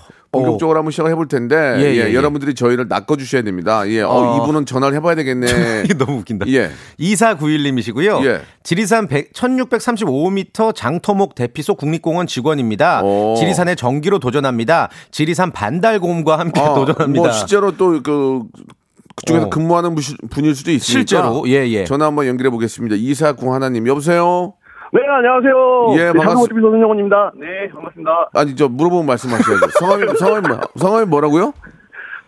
[0.42, 2.14] 본격적으로 한번 시작을 해볼 텐데 예, 예, 예, 예.
[2.14, 3.88] 여러분들이 저희를 낚아 주셔야 됩니다.
[3.88, 4.03] 예.
[4.03, 4.37] 어, 어.
[4.42, 5.47] 이분은 전화를 해봐야 되겠네.
[5.85, 6.47] 이게 너무 웃긴다.
[6.49, 6.70] 예.
[7.01, 8.25] 2491님이시고요.
[8.27, 8.40] 예.
[8.62, 13.03] 지리산 100, 1635m 장터목 대피소 국립공원 직원입니다.
[13.03, 13.35] 오.
[13.37, 14.88] 지리산에 정기로 도전합니다.
[15.11, 17.23] 지리산 반달곰과 함께 아, 도전합니다.
[17.23, 18.42] 뭐 실제로 또그
[19.16, 19.51] 그쪽에서 어.
[19.51, 21.85] 근무하는 분- 분일 수도 있으니까 실제로, 예, 예.
[21.85, 22.97] 전화 한번 연결해 보겠습니다.
[22.99, 24.55] 이사구 하나님 여보세요.
[24.94, 25.87] 네, 안녕하세요.
[25.94, 27.33] 예, 네, 반갑습- 장성호 TV 손정원입니다.
[27.35, 28.30] 네, 반갑습니다.
[28.33, 29.66] 아니 저 물어보면 말씀하셔야죠.
[29.80, 31.52] 성함이 성함이 뭐- 성함이 뭐라고요?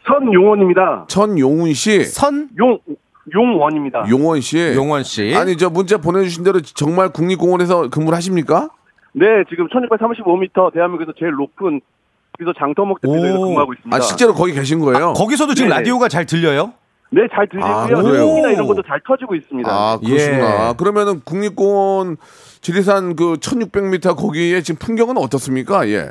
[0.09, 1.05] 선용원입니다.
[1.09, 2.79] 천용훈 씨, 선 용,
[3.33, 4.07] 용원입니다.
[4.11, 4.59] 용원 씨.
[4.75, 5.33] 용원 씨.
[5.37, 8.69] 아니 저 문자 보내주신 대로 정말 국립공원에서 근무를 하십니까?
[9.13, 11.81] 네, 지금 1635m 대한민국에서 제일 높은
[12.37, 13.45] 그래서 장터목 대표에서 오.
[13.47, 13.97] 근무하고 있습니다.
[13.97, 15.13] 아 실제로 거기 계신 거예요?
[15.13, 15.77] 거기서도 지금 네.
[15.77, 16.73] 라디오가 잘 들려요?
[17.11, 18.03] 네, 잘 아, 들리고요.
[18.05, 18.23] 그래요?
[18.27, 19.71] 소음이나 이런 것도 잘 터지고 있습니다.
[19.71, 20.69] 아 그렇구나.
[20.71, 20.75] 예.
[20.77, 22.17] 그러면은 국립공원
[22.67, 25.89] 지리산 그 1600m 거기에 지금 풍경은 어떻습니까?
[25.89, 26.11] 예.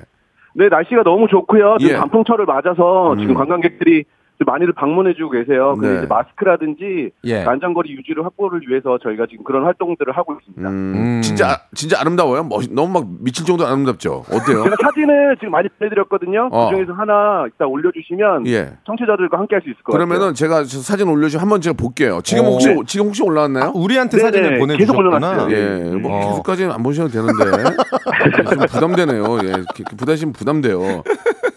[0.54, 1.76] 네, 날씨가 너무 좋고요.
[1.82, 1.98] 지금 예.
[1.98, 3.18] 단풍철을 맞아서 음.
[3.20, 4.06] 지금 관광객들이
[4.46, 5.74] 많이들 방문해주고 계세요.
[5.76, 5.98] 근데 네.
[6.00, 7.44] 이제 마스크라든지 예.
[7.44, 10.70] 안전거리 유지를 확보를 위해서 저희가 지금 그런 활동들을 하고 있습니다.
[10.70, 11.22] 음, 음.
[11.22, 12.44] 진짜 진짜 아름다워요.
[12.44, 14.26] 멋 너무 막 미칠 정도로 아름답죠.
[14.32, 14.64] 어때요?
[14.64, 16.50] 제가 사진을 지금 많이 보내드렸거든요.
[16.52, 16.70] 어.
[16.70, 18.74] 그 중에서 하나 이따 올려주시면 예.
[18.86, 20.34] 청취자들과 함께 할 수 있을 것 그러면은 같아요.
[20.34, 22.20] 제가 저 사진 올려주면 한번 제가 볼게요.
[22.24, 22.54] 지금 오.
[22.54, 22.76] 혹시 네.
[22.88, 23.72] 지금 혹시 올라왔나요?
[23.74, 24.60] 우리한테 네네, 사진을 계속
[24.96, 25.10] 보내주셨구나.
[25.10, 25.56] 올려놨어요.
[25.56, 26.30] 예, 뭐 어.
[26.30, 27.34] 계속까지는 안 보셔도 되는데
[28.50, 29.24] 좀 부담되네요.
[29.44, 29.54] 예,
[29.98, 31.04] 부담이면 부담돼요.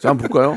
[0.00, 0.56] 자, 한번 볼까요?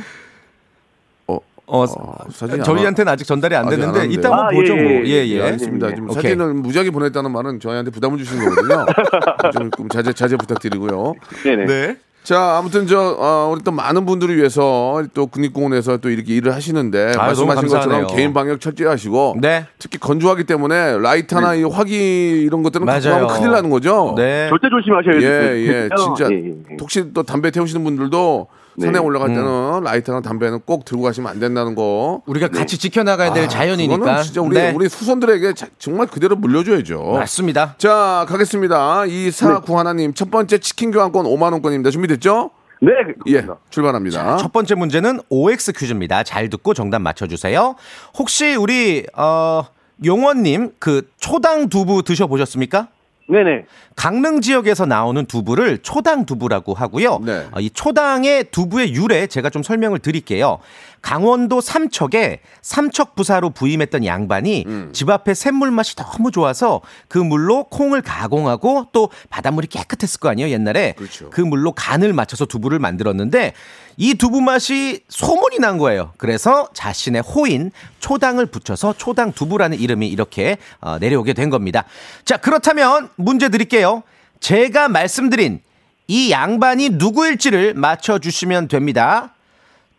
[1.71, 4.07] 어, 어, 어, 사진이 저희한테는 아직 전달이 안 됐는데.
[4.07, 4.91] 이따 한번 아, 보죠 예, 뭐.
[4.91, 5.41] 예, 예, 예, 예.
[5.43, 5.89] 알겠습니다.
[5.89, 6.15] 지금 오케이.
[6.15, 8.85] 사진을 무지하게 보냈다는 말은 저희한테 부담을 주시는 거거든요.
[9.53, 11.13] 좀, 좀 자제 자제 부탁드리고요.
[11.43, 11.65] 네네.
[11.65, 11.97] 네.
[12.23, 17.13] 자, 아무튼 저 어, 우리 또 많은 분들을 위해서 또 국립공원에서 또 이렇게 일을 하시는데
[17.13, 18.07] 너무 말씀하신 것처럼.
[18.15, 19.65] 개인 방역 철저히 하시고 네.
[19.79, 23.27] 특히 건조하기 때문에 라이터나 이 화기 이런 것들은 맞아요.
[23.27, 24.13] 큰일 나는 거죠.
[24.17, 24.49] 네.
[24.49, 25.29] 절대 조심하셔야 돼요.
[25.31, 26.77] 예, 예, 진짜 예, 예, 예.
[26.79, 28.60] 혹시 또 담배 태우시는 분들도 네.
[28.79, 29.83] 산에 올라갈 때는 음.
[29.83, 32.21] 라이터나 담배는 꼭 들고 가시면 안 된다는 거.
[32.25, 34.21] 우리가 같이 지켜나가야 될 아, 자연이니까.
[34.23, 34.71] 진짜 우리 네.
[34.75, 37.01] 우리 후손들에게 자- 정말 그대로 물려줘야죠.
[37.19, 37.75] 맞습니다.
[37.77, 39.05] 자, 가겠습니다.
[39.05, 41.89] 이사구 하나님 첫 번째 치킨 교환권 5만 원권입니다.
[41.91, 42.51] 준비됐죠?
[42.83, 42.91] 네,
[43.27, 43.57] 예, 그렇습니다.
[43.69, 44.37] 출발합니다.
[44.37, 46.23] 첫 번째 문제는 OX 퀴즈입니다.
[46.23, 47.75] 잘 듣고 정답 맞춰주세요.
[48.17, 49.63] 혹시 우리 어,
[50.03, 52.87] 용원님 그 초당 두부 드셔보셨습니까?
[53.31, 53.65] 네네.
[53.95, 57.19] 강릉 지역에서 나오는 두부를 초당 두부라고 하고요.
[57.19, 57.47] 네.
[57.51, 60.59] 어, 이 초당의 두부의 유래 제가 좀 설명을 드릴게요.
[61.01, 64.89] 강원도 삼척에 삼척 부사로 부임했던 양반이 음.
[64.93, 70.49] 집 앞에 샘물 맛이 너무 좋아서 그 물로 콩을 가공하고 또 바닷물이 깨끗했을 거 아니에요
[70.49, 71.29] 옛날에 그렇죠.
[71.31, 73.53] 그 물로 간을 맞춰서 두부를 만들었는데
[73.97, 76.13] 이 두부 맛이 소문이 난 거예요.
[76.17, 81.83] 그래서 자신의 호인 초당을 붙여서 초당 두부라는 이름이 이렇게 어, 내려오게 된 겁니다.
[82.25, 84.03] 자 그렇다면 문제 드릴게요.
[84.39, 85.61] 제가 말씀드린
[86.07, 89.33] 이 양반이 누구일지를 맞춰주시면 됩니다.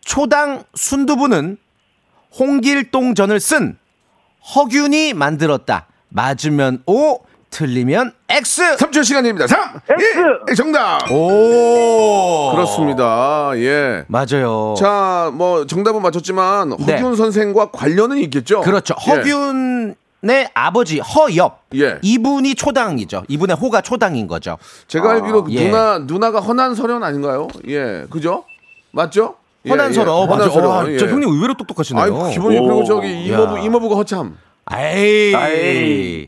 [0.05, 1.57] 초당 순두부는
[2.37, 3.77] 홍길동전을 쓴
[4.55, 5.87] 허균이 만들었다.
[6.09, 8.75] 맞으면 O, 틀리면 X.
[8.77, 9.47] 3초 시간입니다.
[9.47, 10.19] 3, X!
[10.49, 11.09] 1, 정답!
[11.11, 12.51] 오.
[12.53, 13.51] 그렇습니다.
[13.55, 14.03] 예.
[14.07, 14.73] 맞아요.
[14.77, 16.95] 자, 뭐 정답은 맞췄지만 네.
[16.95, 18.61] 허균 선생과 관련은 있겠죠?
[18.61, 18.95] 그렇죠.
[19.07, 19.11] 예.
[19.11, 21.61] 허균의 아버지 허엽.
[21.75, 21.99] 예.
[22.01, 23.23] 이분이 초당이죠.
[23.27, 24.57] 이분의 호가 초당인 거죠.
[24.87, 25.65] 제가 알기로 그 예.
[25.67, 27.47] 누나 누나가 허난설현 아닌가요?
[27.67, 28.45] 예, 그죠?
[28.91, 29.35] 맞죠?
[29.65, 30.11] 예, 허난설은 예.
[30.15, 30.43] 어, 맞아.
[30.45, 30.97] 허난설현, 와, 예.
[30.97, 32.03] 저 형님 의외로 똑똑하시네요.
[32.25, 32.63] 아이 기본이 오.
[32.67, 33.61] 그리고 저기 이모부 야.
[33.61, 34.37] 이모부가 허참
[34.75, 35.35] 에이.
[35.35, 36.27] 아이.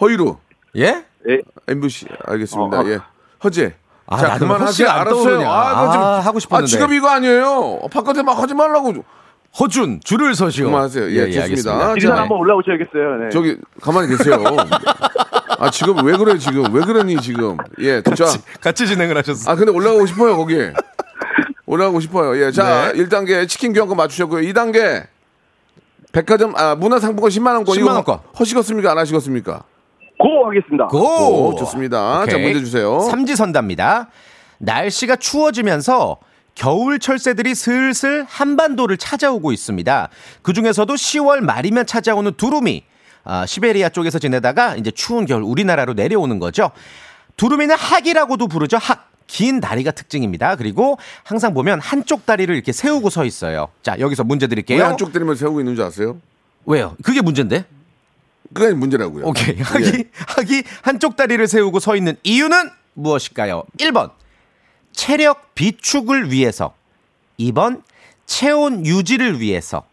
[0.00, 0.36] 허이루
[0.76, 1.04] 예?
[1.28, 1.38] 예.
[1.68, 2.78] MBC 알겠습니다.
[2.78, 2.86] 어, 어.
[2.88, 2.98] 예,
[3.44, 3.74] 허재.
[4.06, 4.88] 아, 자 그만하세요.
[4.88, 5.48] 알았어요.
[5.48, 6.64] 아, 그거 지금- 아, 하고 싶었는데.
[6.64, 7.80] 아, 직업이 이거 아니에요.
[7.92, 8.92] 바깥에 막 하지 말라고.
[9.58, 10.66] 허준 줄을 서시오.
[10.66, 11.10] 그만하세요.
[11.10, 11.94] 예, 좋습니다.
[11.94, 13.16] 지리산 자, 한번 올라오셔야겠어요.
[13.24, 13.28] 네.
[13.30, 14.36] 저기 가만히 계세요.
[15.58, 18.24] 아 지금 왜 그래 지금 왜 그러니 지금 예 자.
[18.24, 19.50] 같이, 같이 진행을 하셨어.
[19.50, 20.54] 아 근데 올라가고 싶어요 거기
[21.70, 23.02] 올라가고 싶어요 예 자 네.
[23.04, 25.06] 1단계 치킨 교환권 맞추셨고요 2단계
[26.12, 28.18] 백화점 아 문화상품권 10만 원권 10만 이거 원권.
[28.38, 29.62] 허시겠습니까 안 하시겠습니까
[30.18, 30.86] 고 하겠습니다.
[30.88, 31.48] 고!
[31.48, 32.42] 오, 좋습니다 자 오케이.
[32.42, 34.08] 문제 주세요 삼지선답니다.
[34.58, 36.18] 날씨가 추워지면서
[36.54, 40.08] 겨울 철새들이 슬슬 한반도를 찾아오고 있습니다.
[40.42, 42.84] 그 중에서도 10월 말이면 찾아오는 두루미.
[43.24, 46.70] 아, 시베리아 쪽에서 지내다가 이제 추운 겨울 우리나라로 내려오는 거죠.
[47.38, 48.76] 두루미는 학이라고도 부르죠.
[48.78, 49.09] 학.
[49.30, 50.56] 긴 다리가 특징입니다.
[50.56, 53.68] 그리고 항상 보면 한쪽 다리를 이렇게 세우고 서 있어요.
[53.80, 54.78] 자, 여기서 문제 드릴게요.
[54.80, 56.18] 왜 한쪽 때리면 세우고 있는 줄 아세요
[56.66, 56.96] 왜요?
[57.04, 57.64] 그게 문제인데?
[58.52, 59.56] 그게 문제라고요 오케이.
[59.56, 59.62] 예.
[59.62, 63.62] 학이, 학이 한쪽 다리를 세우고 서 있는 이유는 무엇일까요?
[63.78, 64.10] 1번.
[64.92, 66.74] 체력 비축을 위해서.
[67.38, 67.82] 2번.
[68.26, 69.84] 체온 유지를 위해서.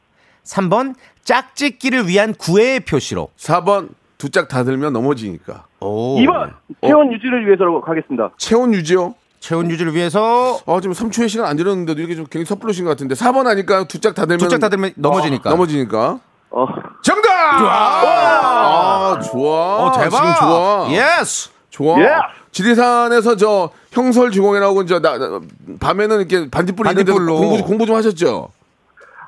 [0.46, 0.96] 3번.
[1.24, 3.30] 짝짓기를 위한 구애의 표시로.
[3.38, 6.18] 4번 두 짝 다 들면 넘어지니까 오.
[6.18, 8.32] 2번 체온 유지를 위해서로 가겠습니다.
[8.38, 9.14] 체온 유지요
[9.48, 13.16] 체온 유지를 위해서 아 지금 3초의 시간 안 지났는데도 이렇게 좀 굉장히 섣부르신 것 같은데
[13.16, 15.50] 4번 하니까 두 짝 다 들면 두 짝 다 들면 넘어지니까.
[15.52, 16.66] 넘어지니까 어,
[17.02, 20.10] 정답 아 좋아 어, 대박.
[20.10, 21.50] 지금 좋아 yes.
[21.70, 21.98] 좋아.
[22.02, 22.10] 예!
[22.52, 25.40] 지리산에서 저 형설지공이라고 이제 나, 나-
[25.80, 27.38] 밤에는 이렇게 반딧불 있는데 반딧불로.
[27.38, 28.50] 공부 공부 좀 하셨죠.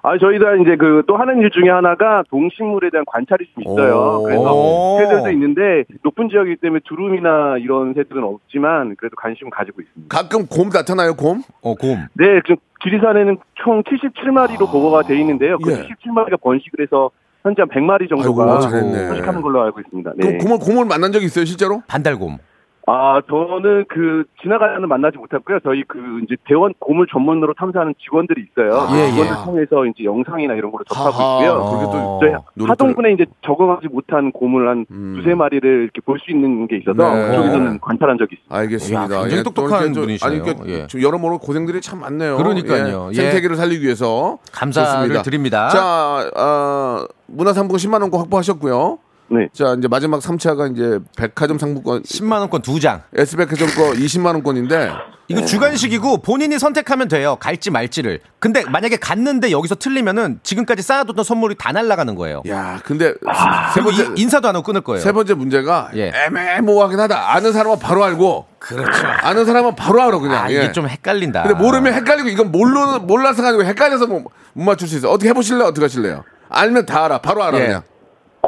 [0.01, 4.19] 아 저희가 이제 그 또 하는 일 중에 하나가 동식물에 대한 관찰이 좀 있어요.
[4.21, 4.23] 오.
[4.23, 10.15] 그래서 새들도 있는데 높은 지역이기 때문에 두루미나 이런 새들은 없지만 그래도 관심을 가지고 있습니다.
[10.15, 11.41] 가끔 곰 나타나요, 곰?
[11.61, 12.05] 어, 곰.
[12.13, 15.57] 네, 지금 지리산에는 총 77마리로 보고가 돼 있는데요.
[15.57, 15.75] 그 예.
[15.87, 17.09] 77마리가 번식을 해서
[17.43, 18.69] 현재 한 100마리 정도가 아이고.
[19.09, 20.11] 번식하는 걸로 알고 있습니다.
[20.13, 20.37] 그럼 네.
[20.37, 21.81] 곰을 곰을 만난 적 있어요, 실제로?
[21.87, 22.37] 반달곰.
[22.91, 25.59] 아, 저는 그 지나가는 만나지 못했고요.
[25.63, 28.73] 저희 그 이제 대원 고물 전문으로 탐사하는 직원들이 있어요.
[28.81, 29.45] 아, 예, 직원들 예.
[29.45, 31.65] 통해서 이제 영상이나 이런 거를 접하고 하하, 있고요.
[31.69, 35.13] 그렇게 또 저희 노력들을- 하동군에 이제 적응하지 못한 고물 한 음.
[35.17, 37.27] 두세 마리를 이렇게 볼 수 있는 게 있어서 네.
[37.29, 38.55] 그쪽에서는 관찰한 적이 있습니다.
[38.57, 39.03] 알겠습니다.
[39.03, 40.19] 야, 굉장히 예, 또 똑똑한 분이시네요.
[40.23, 40.87] 아니, 그러니까 예.
[40.87, 42.37] 좀 여러모로 고생들이 참 많네요.
[42.37, 43.05] 그러니까요.
[43.05, 43.13] 예, 예.
[43.13, 45.21] 생태계를 살리기 위해서 감사를 좋습니다.
[45.21, 45.69] 드립니다.
[45.69, 48.97] 자, 어, 문화상품권 10만 원권 확보하셨고요.
[49.31, 49.47] 네.
[49.53, 53.01] 자, 이제 마지막 3차가 이제 백화점 상품권 10만 원권 두 장.
[53.15, 54.91] S백화점 거 20만 원권인데
[55.27, 57.37] 이거 주간식이고 본인이 선택하면 돼요.
[57.39, 58.19] 갈지 말지를.
[58.39, 62.41] 근데 만약에 갔는데 여기서 틀리면은 지금까지 쌓아뒀던 선물이 다 날아가는 거예요.
[62.49, 63.09] 야, 근데
[63.75, 64.99] 세 그리고 번째 이- 인사도 안 하고 끊을 거예요.
[65.01, 66.11] 세 번째 문제가 예.
[66.25, 67.35] 애매모호하긴 하다.
[67.35, 69.05] 아는 사람은 바로 알고 그렇죠.
[69.21, 70.45] 아는 사람은 바로 알아 그냥.
[70.45, 70.71] 아, 이게 예.
[70.71, 71.43] 좀 헷갈린다.
[71.43, 75.11] 근데 모르면 헷갈리고 이건 몰라 몰라서가 아니고 헷갈려서 못, 못 맞출 수 있어.
[75.11, 75.65] 어떻게 해보실래요?
[75.65, 76.23] 어떻게 하실래요?
[76.49, 77.19] 알면 다 알아.
[77.19, 77.65] 바로 알아 예.
[77.67, 77.81] 그냥.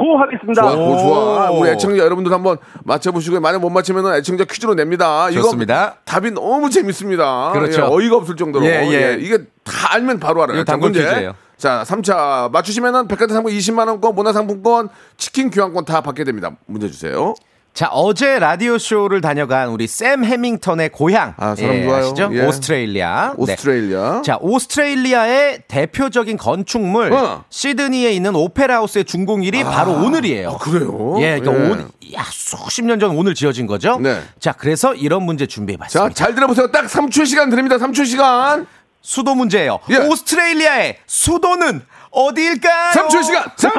[0.02, 0.62] 고 하겠습니다.
[0.62, 1.50] 좋아, 고 좋아.
[1.50, 1.60] 오.
[1.60, 5.30] 우리 애청자 여러분들 한번 맞춰보시고 만약 못 맞히면 애청자 퀴즈로 냅니다.
[5.30, 5.86] 좋습니다.
[5.86, 7.52] 이거 답이 너무 재밌습니다.
[7.52, 7.82] 그렇죠.
[7.82, 8.64] 예, 어이가 없을 정도로.
[8.64, 9.16] 예, 예.
[9.20, 10.64] 이게 다 알면 바로 알아요.
[10.78, 11.04] 문제.
[11.04, 11.34] 퀴즈예요.
[11.56, 16.50] 자, 3차 맞추시면은 백화점 상품 20만 원권, 문화상품권, 치킨 교환권 다 받게 됩니다.
[16.66, 17.34] 문제 주세요.
[17.74, 21.32] 자, 어제 라디오 쇼를 다녀간 우리 샘 해밍턴의 고향.
[21.38, 22.04] 아, 사람 예, 좋아요.
[22.04, 22.28] 아시죠?
[22.32, 22.44] 예.
[22.46, 23.28] 오스트레일리아.
[23.30, 23.34] 네.
[23.54, 24.20] 오스트레일리아.
[24.22, 27.44] 자, 오스트레일리아의 대표적인 건축물 어.
[27.48, 30.50] 시드니에 있는 오페라 하우스의 준공일이 바로 오늘이에요.
[30.50, 31.16] 아, 그래요?
[31.20, 31.82] 예, 그러니까 예.
[31.82, 33.98] 오, 야, 수십 년 전 오늘 지어진 거죠?
[34.00, 34.20] 네.
[34.38, 36.14] 자, 그래서 이런 문제 준비해 자, 봤습니다.
[36.14, 36.70] 잘 들어보세요.
[36.70, 37.78] 딱 3초 시간 드립니다.
[37.78, 38.66] 3초 시간.
[39.00, 39.78] 수도 문제예요.
[39.90, 39.96] 예.
[39.96, 41.80] 오스트레일리아의 수도는
[42.10, 42.90] 어디일까요?
[42.92, 43.44] 3초 시간.
[43.56, 43.72] 3.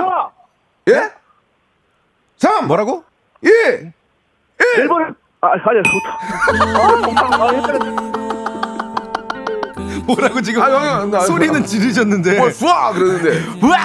[0.90, 1.10] 예?
[2.40, 2.68] 3.
[2.68, 3.04] 뭐라고?
[3.44, 3.50] 2.
[4.78, 6.08] 일본 아, 아니야, 좋다.
[7.20, 7.36] 아.
[7.42, 7.52] 아.
[10.06, 12.38] 뭐라고 지금 아, 형, 형, 나- 소리는 지르셨는데.
[12.38, 12.94] 뭐, 쏴!
[12.94, 13.44] 그러는데.
[13.62, 13.78] 우와!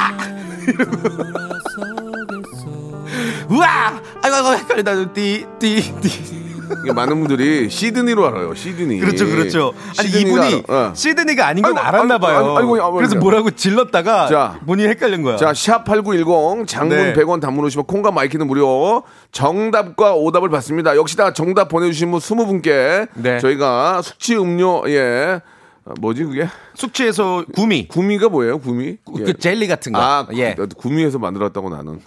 [3.50, 4.02] 우와!
[4.22, 5.12] 아이고, 아이고, 헷갈린다.
[5.12, 6.47] 띠, 띠, 띠.
[6.94, 8.54] 많은 분들이 시드니로 알아요.
[8.54, 8.98] 시드니.
[9.00, 9.72] 그렇죠, 그렇죠.
[9.98, 10.88] 아니, 이분이 알아.
[10.88, 10.92] 어.
[10.94, 12.38] 시드니가 아닌 건 아이고, 알았나 봐요.
[12.38, 13.16] 아이고, 아이고, 아이고, 그래서.
[13.16, 14.60] 뭐라고 질렀다가 자.
[14.66, 15.36] 본인이 헷갈린 거야.
[15.36, 17.12] 자, 샵8910 장문 네.
[17.14, 19.02] 100원 단문 오시면 콩과 my K는 무료.
[19.32, 20.96] 정답과 오답을 받습니다.
[20.96, 23.38] 역시 다 정답 보내 주신 분 20분께 네.
[23.38, 25.40] 저희가 숙취 음료, 예.
[25.88, 26.46] 어, 뭐지, 그게?
[26.74, 27.88] 숙취 해소 gummy.
[27.88, 28.98] Gummy가 뭐예요, gummy?
[29.18, 29.24] 예.
[29.24, 30.00] 그 젤리 같은 거.
[30.00, 30.54] 아, 예.
[30.54, 32.00] 구- 구미에서 만들었다고 나는.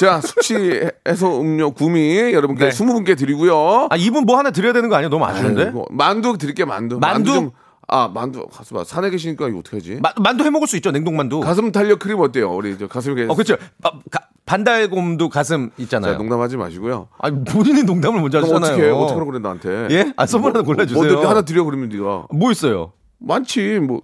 [0.00, 2.70] 자, 숙취해서 음료 구미 여러분께 네.
[2.70, 3.88] 20분께 드리고요.
[3.90, 5.10] 아, 이분 뭐 하나 드려야 되는 거 아니야?
[5.10, 5.64] 너무 아쉬운데?
[5.66, 6.98] 아이고, 만두 드릴게요, 만두.
[6.98, 7.32] 만두?
[7.34, 7.50] 좀,
[7.88, 8.46] 아, 만두.
[8.46, 8.84] 가슴 봐.
[8.84, 9.98] 산에 계시니까 이거 어떡하지?
[10.02, 11.40] 마- 만두 해 먹을 수 있죠, 냉동 만두.
[11.40, 12.52] 가슴 탄력 크림 어때요?
[12.54, 13.24] 우리 저 가슴에.
[13.24, 13.56] 어, 그렇죠.
[13.82, 16.12] 아, 가- 반달곰도 가슴 있잖아요.
[16.12, 17.08] 자, 농담하지 마시고요.
[17.18, 18.56] 아니, 본인이 농담을 먼저 하잖아요.
[18.72, 18.90] 어떻게 해?
[18.90, 19.88] 어떻게 하라고 그래, 나한테.
[19.90, 20.12] 예?
[20.16, 21.02] 아, 선물 하나 골라주세요.
[21.12, 22.26] 뭐, 뭐 하나 드려, 그러면 네가.
[22.30, 22.92] 뭐 있어요?
[23.18, 24.00] 많지, 뭐.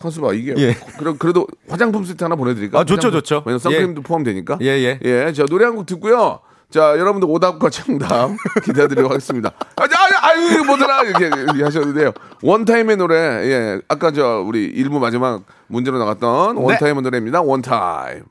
[0.00, 0.54] 가슴아, 이게.
[0.56, 0.74] 예.
[0.98, 2.80] 그래, 그래도 화장품 세트 하나 보내드릴까?
[2.80, 3.20] 아, 좋죠, 화장품.
[3.20, 3.42] 좋죠.
[3.46, 4.58] 왜냐면 선크림도 포함되니까.
[4.60, 4.98] 예, 예.
[5.04, 6.40] 예, 자 노래 한 곡 듣고요.
[6.70, 8.30] 자 여러분들 오답과 정답
[8.64, 9.52] 기대드리도록 하겠습니다.
[9.76, 12.12] 아, 아, 아유 이거 뭐더라 이렇게, 이렇게 하셨는데요.
[12.42, 16.62] 원타임의 노래, 예, 아까 저 우리 일부 마지막 문제로 나갔던 네.
[16.62, 17.42] 원타임의 노래입니다.
[17.42, 18.22] 원타임.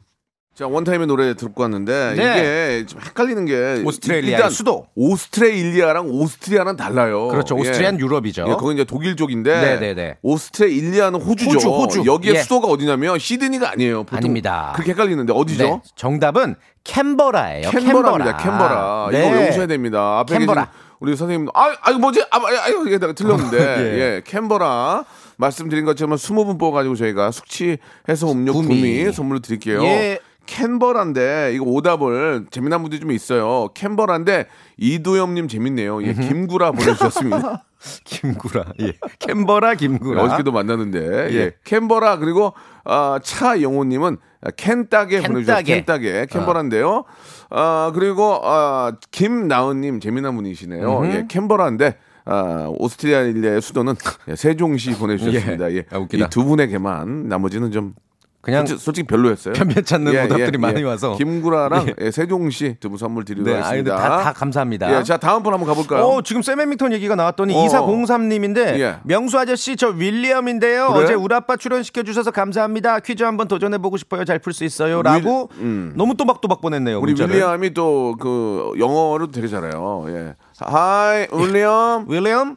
[0.61, 2.21] 자 원타임의 노래 듣고 왔는데 네.
[2.21, 4.85] 이게 좀 헷갈리는 게 오스트레일리아의 일단 수도.
[4.93, 7.29] 오스트레일리아랑 오스트리아는 달라요.
[7.29, 7.55] 그렇죠.
[7.55, 8.03] 오스트리아는 예.
[8.03, 8.45] 유럽이죠.
[8.47, 10.17] 예, 거기 이제 독일 쪽인데 네네네.
[10.21, 11.55] 오스트레일리아는 호주죠.
[11.55, 12.03] 호주, 호주.
[12.05, 12.37] 여기에 예.
[12.43, 14.05] 수도가 어디냐면 시드니가 아니에요.
[14.11, 14.73] 아닙니다.
[14.75, 15.63] 그렇게 헷갈리는데 어디죠?
[15.63, 17.71] 네, 정답은 캔버라예요.
[17.71, 18.37] 캔버라입니다.
[18.37, 19.09] 캔버라.
[19.11, 19.19] 네.
[19.27, 20.19] 이거 외우셔야 됩니다.
[20.19, 20.71] 앞에 캔버라.
[20.99, 22.21] 우리 선생님도 아, 아 뭐지?
[22.29, 23.57] 아, 아, 아 이게 틀렸는데.
[23.57, 23.99] 예.
[23.99, 24.21] 예.
[24.23, 25.05] 캔버라.
[25.37, 28.67] 말씀드린 것처럼 20분 뽑아 가지고 저희가 숙취해서 음료 구미.
[28.67, 29.83] 구미, 선물로 드릴게요.
[29.85, 30.19] 예.
[30.45, 33.69] 캔버라인데 이거 오답을 재미난 분들이 좀 있어요.
[33.73, 36.03] 캔버라인데 이도엽님 재밌네요.
[36.03, 37.65] 예, 김구라 보내주셨습니다.
[38.03, 38.65] 김구라.
[38.81, 38.93] 예.
[39.19, 40.23] 캔버라 김구라.
[40.23, 41.35] 어저께도 만났는데 예.
[41.35, 41.51] 예.
[41.63, 44.17] 캔버라 그리고 아, 차영호님은
[44.57, 45.63] 캔따개 보내주셨어요.
[45.63, 46.11] 캔따개.
[46.11, 47.05] 캔따개 캔버라인데요.
[47.49, 51.05] 아 그리고 아, 김나은님 재미난 분이시네요.
[51.07, 51.97] 예, 캔버라인데.
[52.23, 53.95] 아, 오스트리아의 수도는
[54.27, 55.71] 예, 세종시 보내주셨습니다.
[55.71, 55.77] 예.
[55.77, 55.85] 예.
[55.91, 56.27] 아, 웃기다.
[56.27, 57.95] 이두 분에게만 나머지는 좀
[58.41, 59.53] 그냥 솔직히, 솔직히 별로였어요.
[59.53, 61.15] 편견 찾는 오답들이 많이 와서.
[61.15, 61.95] 김구라랑 예.
[62.01, 63.95] 예, 세종시 두 분 선물 드리도록 네, 하겠습니다.
[63.97, 64.97] 다, 다 감사합니다.
[64.97, 66.03] 예, 자 다음 분 한번 가볼까요?
[66.03, 67.65] 어, 지금 샘 해밍턴 얘기가 나왔더니 어.
[67.67, 68.95] 2403님인데 예.
[69.03, 70.87] 명수 아저씨 저 윌리엄인데요.
[70.93, 71.03] 그래?
[71.03, 72.99] 어제 우리 아빠 출연시켜 주셔서 감사합니다.
[73.01, 74.25] 퀴즈 한번 도전해 보고 싶어요.
[74.25, 75.93] 잘 풀 수 있어요라고 음.
[75.95, 76.99] 너무 또박또박 보냈네요.
[76.99, 77.35] 우리 문자를.
[77.35, 80.05] 윌리엄이 또 그 영어로 되게 잘해요.
[80.07, 80.35] 예.
[80.65, 82.05] Hi, 윌리엄.
[82.09, 82.55] 윌리엄?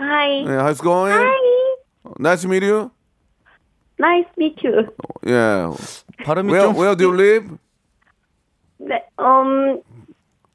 [0.00, 0.40] Hi.
[0.42, 1.14] 예, how's it going?
[2.18, 2.90] Nice to meet you.
[3.98, 4.86] Nice to meet you.
[5.26, 5.66] 예.
[6.24, 7.56] 발음이 Where 좀 Where do you live?
[8.78, 9.80] 네, 음,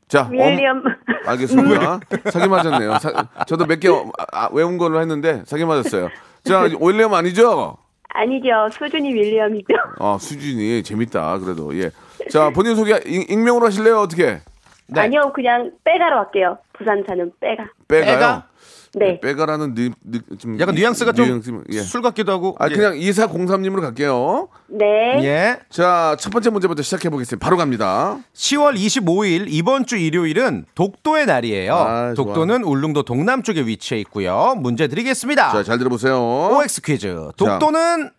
[0.07, 0.83] 자, 엄, 윌리엄.
[1.25, 1.99] 알겠습니다.
[2.31, 2.97] 사기 맞았네요.
[2.99, 3.87] 사, 저도 몇 개
[4.33, 6.09] 아, 외운 걸로 했는데 사기 맞았어요.
[6.43, 7.77] 자, 윌리엄 아니죠?
[8.09, 8.69] 아니죠.
[8.71, 9.67] 수준이 윌리엄이죠.
[9.99, 11.37] 아, 수준이 재밌다.
[11.39, 11.91] 그래도 예.
[12.31, 13.99] 자, 본인 소개 익- 익명으로 하실래요?
[13.99, 14.41] 어떻게?
[14.87, 15.01] 네.
[15.01, 16.57] 아니요, 그냥 빼가러 갈게요.
[16.73, 17.65] 부산 사는 빼가.
[17.87, 18.13] 빼가요.
[18.15, 18.47] 빼가?
[18.97, 19.19] 네.
[19.19, 21.81] 빼가라는 느, 느, 좀 약간 뉘앙스가 좀 뉘앙스, 예.
[21.81, 22.55] 술 같기도 하고.
[22.59, 22.73] 아 예.
[22.73, 24.49] 그냥 2403님으로 갈게요.
[24.67, 24.85] 네.
[25.23, 25.59] 예.
[25.69, 27.43] 자, 첫 번째 문제부터 시작해 보겠습니다.
[27.43, 28.17] 바로 갑니다.
[28.33, 31.73] 10월 25일 이번 주 일요일은 독도의 날이에요.
[31.75, 32.25] 아, 좋아.
[32.25, 34.55] 독도는 울릉도 동남쪽에 위치해 있고요.
[34.57, 35.51] 문제 드리겠습니다.
[35.51, 36.17] 자, 잘 들어보세요.
[36.51, 37.29] OX 퀴즈.
[37.37, 38.11] 독도는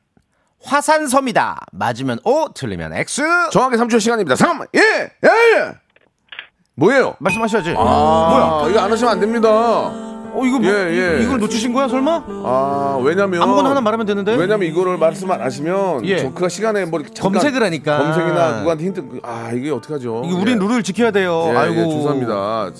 [0.63, 1.67] 화산섬이다.
[1.73, 3.23] 맞으면 O, 틀리면 X.
[3.53, 4.35] 정확히 3초 시간입니다.
[4.37, 5.75] 3, 1, 1!
[6.75, 7.17] 뭐예요?
[7.19, 7.75] 말씀하셔야지.
[7.77, 8.71] 아, 뭐야?
[8.71, 9.49] 이거 안 하시면 안 됩니다.
[10.35, 11.21] 어, 이거 뭐, 예, 예.
[11.21, 12.25] 이- 이걸 놓치신 거야, 설마?
[12.45, 13.43] 아, 왜냐면.
[13.43, 14.35] 아무거나 하나 말하면 되는데?
[14.35, 16.05] 왜냐면 이거를 말씀 안 하시면.
[16.05, 16.19] 예.
[16.19, 17.99] 조크가 시간에 뭐 검색을 하니까.
[17.99, 19.21] 검색이나 누구한테 힌트.
[19.23, 20.23] 아, 이게 어떡하죠?
[20.25, 20.59] 이게 우린 예.
[20.65, 21.49] 룰을 지켜야 돼요.
[21.53, 21.81] 예, 아이고.
[21.81, 22.71] 예, 죄송합니다.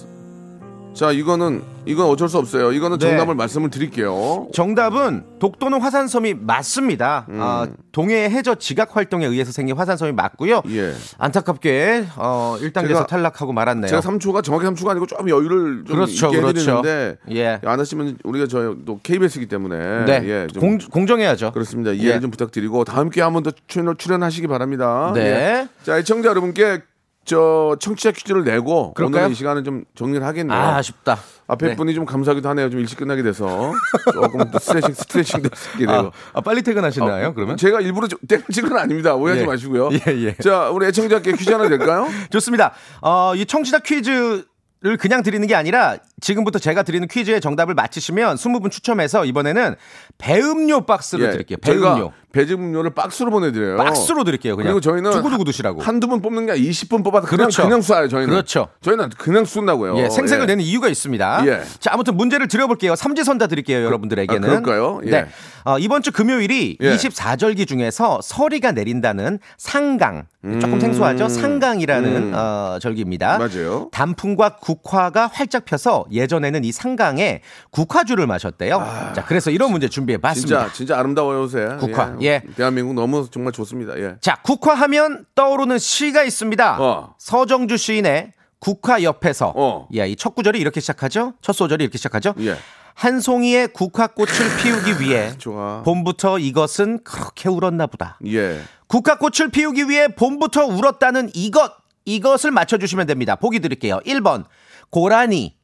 [0.99, 2.73] 자, 이거는, 이건 어쩔 수 없어요.
[2.73, 3.07] 이거는 네.
[3.07, 4.49] 정답을 말씀을 드릴게요.
[4.53, 7.25] 정답은 독도는 화산섬이 맞습니다.
[7.29, 7.39] 음.
[7.41, 10.63] 아, 동해 해저 지각 활동에 의해서 생긴 화산섬이 맞고요.
[10.71, 10.93] 예.
[11.19, 13.87] 안타깝게 어, 1단계에서 제가- 탈락하고 말았네요.
[13.89, 16.59] 제가 3초가 정확히 3초가 아니고 좀 여유를 좀 그렇죠, 있게 그렇죠.
[16.83, 17.61] 해드리는데 예.
[17.65, 20.21] 안 하시면 우리가 저 또 KBS이기 때문에 네.
[20.25, 21.53] 예, 좀 공, 공정해야죠.
[21.53, 21.93] 그렇습니다.
[21.93, 22.21] 이해 예.
[22.21, 25.13] 좀 부탁드리고 다음 기회에 한번 더 출연, 출연하시기 바랍니다.
[25.15, 25.21] 네.
[25.21, 25.69] 예.
[25.85, 26.83] 자, 애청자 여러분께
[27.29, 29.25] 저 청취자 퀴즈를 내고 그럴까요?
[29.25, 30.59] 오늘 이 시간은 좀 정리를 하겠네요.
[30.59, 31.19] 아, 아쉽다.
[31.47, 31.77] 앞에 네.
[31.77, 32.71] 분이 좀 감사하기도 하네요.
[32.71, 33.73] 좀 일찍 끝나게 돼서
[34.13, 36.09] 조금 또 스트레칭 스트레칭도 하게 되고.
[36.09, 37.29] 아, 아, 빨리 퇴근하시나요?
[37.29, 37.59] 어, 그러면?
[37.59, 39.15] 제가 일부러 건 아닙니다.
[39.15, 39.47] 오해하지 예.
[39.47, 39.91] 마시고요.
[39.93, 40.35] 예, 예.
[40.37, 42.09] 자, 우리 애청자께 퀴즈 하나 될까요?
[42.33, 42.73] 좋습니다.
[43.03, 44.45] 어, 이 청취자 퀴즈
[44.81, 49.75] 를 그냥 드리는 게 아니라 지금부터 제가 드리는 퀴즈의 정답을 맞히시면 20분 추첨해서 이번에는
[50.19, 51.59] 배음료 박스를 예, 드릴게요.
[51.61, 52.13] 배음료.
[52.33, 53.77] 배즙 음료를 박스로 보내드려요.
[53.79, 54.55] 박스로 드릴게요.
[54.57, 54.75] 그냥.
[54.75, 55.81] 그리고 저희는 두고두고 드시라고.
[55.81, 57.63] 한두 분 뽑는 게 아니라 20분 뽑아서 그냥 그렇죠.
[57.63, 58.11] 그냥 쏴요.
[58.11, 58.69] 저희는 그렇죠.
[58.83, 59.99] 저희는 그냥 쏜다고요.
[59.99, 60.47] 예, 생색을 예.
[60.47, 61.43] 내는 이유가 있습니다.
[61.47, 61.63] 예.
[61.81, 62.97] 자, 아무튼 문제를 드려볼게요.
[62.97, 64.45] 삼지선다 드릴게요, 여러분들에게는.
[64.45, 65.01] 아, 그럴까요?
[65.07, 65.11] 예.
[65.11, 65.27] 네.
[65.65, 66.97] 어, 이번 주 금요일이 예.
[66.97, 70.27] 24절기 중에서 서리가 내린다는 상강.
[70.61, 71.29] 조금 생소하죠?
[71.29, 72.33] 상강이라는 음.
[72.35, 73.39] 어, 절기입니다.
[73.39, 73.89] 맞아요.
[73.93, 78.79] 단풍과 국화가 활짝 펴서 예전에는 이 상강에 국화주를 마셨대요.
[79.15, 80.57] 자, 그래서 이런 문제 준비해 봤습니다.
[80.57, 80.61] 아.
[80.67, 81.77] 진짜 진짜 아름다워요 요새.
[81.81, 82.28] 국화, 예.
[82.57, 83.99] 대한민국 너무 정말 좋습니다.
[83.99, 84.17] 예.
[84.21, 86.77] 자, 국화하면 떠오르는 시가 있습니다.
[86.81, 87.15] 어.
[87.19, 89.53] 서정주 시인의 국화 옆에서.
[89.57, 89.89] 어.
[89.97, 91.35] 야, 이첫 구절이 이렇게 시작하죠?
[91.43, 92.35] 첫 소절이 이렇게 시작하죠?
[92.41, 92.57] 예.
[92.95, 95.83] 한 송이의 국화꽃을 피우기 위해 좋아.
[95.85, 98.19] 봄부터 이것은 그렇게 울었나 보다.
[98.27, 98.61] 예.
[98.89, 101.73] 국화꽃을 피우기 위해 봄부터 울었다는 이것,
[102.05, 103.37] 이것을 맞춰주시면 됩니다.
[103.37, 104.01] 보기 드릴게요.
[104.05, 104.47] 1번,
[104.91, 105.57] 고라니.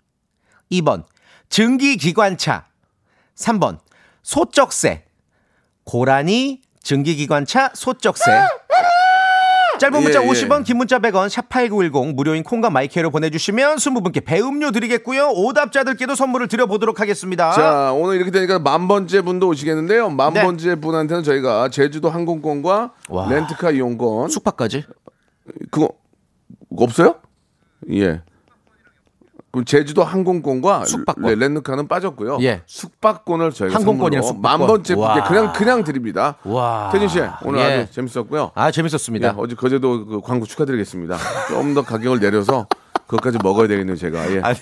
[0.71, 1.05] 2번,
[1.49, 2.67] 증기기관차.
[3.37, 3.79] 3번,
[4.23, 5.04] 소쩍새.
[5.85, 8.25] 고라니, 증기기관차, 소쩍새.
[9.81, 10.31] 짧은 문자 예, 예.
[10.31, 15.31] 50원, 긴 문자 100원, 샵8910 무료인 콩과 마이크로 보내주시면 20분께 배음료 드리겠고요.
[15.31, 17.51] 오답자들께도 선물을 드려보도록 하겠습니다.
[17.51, 20.11] 자 오늘 이렇게 되니까 만 번째 분도 오시겠는데요.
[20.11, 20.43] 만 네.
[20.43, 23.29] 번째 분한테는 저희가 제주도 항공권과 와.
[23.29, 24.85] 렌트카 이용권 숙박까지.
[25.73, 25.89] 그거
[26.77, 27.17] 없어요?
[27.91, 28.23] 예.
[29.55, 31.25] 그럼 제주도 항공권과 숙박권.
[31.27, 32.39] 네, 렌트카는 빠졌고요.
[32.43, 32.63] 예.
[32.67, 34.59] 숙박권을 저희가 항공권이랑 숙박권.
[34.59, 35.23] 만 번째 분께 와.
[35.29, 36.35] 그냥 그냥 드립니다.
[36.43, 36.91] 와.
[36.93, 37.65] 태진 씨 오늘 예.
[37.65, 38.51] 아주 재밌었고요.
[38.57, 39.35] 아, 예, 재밌었습니다.
[39.37, 41.17] 어제 거제도 그 광고 축하드리겠습니다.
[41.51, 42.67] 좀 더 가격을 내려서
[43.07, 44.33] 그것까지 먹어야 되겠네요, 제가.
[44.33, 44.41] 예.
[44.43, 44.59] 아니,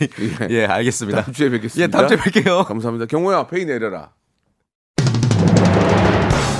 [0.51, 1.23] 예, 알겠습니다.
[1.23, 1.83] 다음 주에 뵙겠습니다.
[1.83, 2.67] 예, 다음 주에 뵐게요.
[2.67, 3.07] 감사합니다.
[3.07, 4.11] 경호야, 페이 내려라.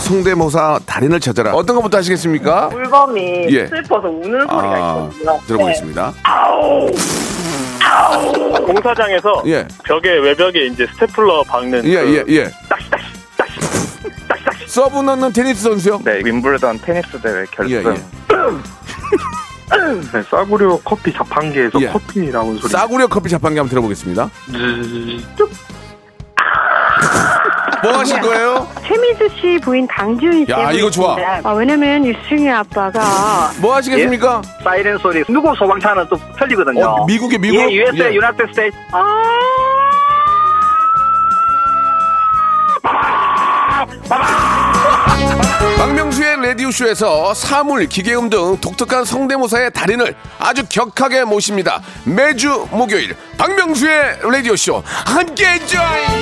[0.01, 1.53] 성대모사 달인을 찾아라.
[1.55, 2.69] 어떤 것부터 하시겠습니까?
[2.69, 3.67] 물범이 예.
[3.67, 5.39] 슬퍼서 우는 소리가 아, 있거든요.
[5.47, 6.13] 들어보겠습니다.
[8.67, 9.67] 공사장에서 예.
[9.85, 12.51] 벽에 외벽에 이제 스테플러 박는 예, 그 예, 예.
[14.67, 16.01] 서브 넣는 테니스 선수요?
[16.05, 17.71] 네, 윔블던 테니스 대회 결승.
[17.71, 17.95] 예, 예.
[20.13, 21.89] 네, 싸구려 커피 자판기에서 예.
[21.89, 22.71] 커피 나오는 소리.
[22.73, 24.31] 싸구려 커피 자판기 한번 들어보겠습니다.
[27.83, 28.69] 뭐 하실 거예요?
[28.87, 30.53] 최민수 씨 부인 강주은 씨.
[30.53, 31.17] 야, 이거 좋아.
[31.43, 34.43] 아, 왜냐면 유승희 아빠가 뭐 하시겠습니까?
[34.63, 36.85] 사이렌 소리 누구 소방차는 또 틀리거든요.
[36.87, 37.57] 어, 미국에 미국?
[37.57, 38.15] 예, USA, 예.
[38.15, 38.77] United States.
[45.79, 51.81] 박명수의 라디오쇼에서 사물, 기계음 등 독특한 성대모사의 달인을 아주 격하게 모십니다.
[52.05, 56.22] 매주 목요일 박명수의 라디오쇼 함께해 줘요.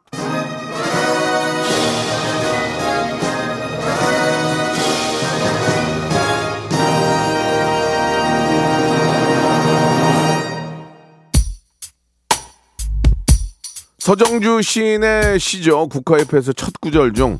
[14.01, 15.87] 서정주 시인의 시죠.
[15.87, 17.37] 국화협회에서 첫 구절 중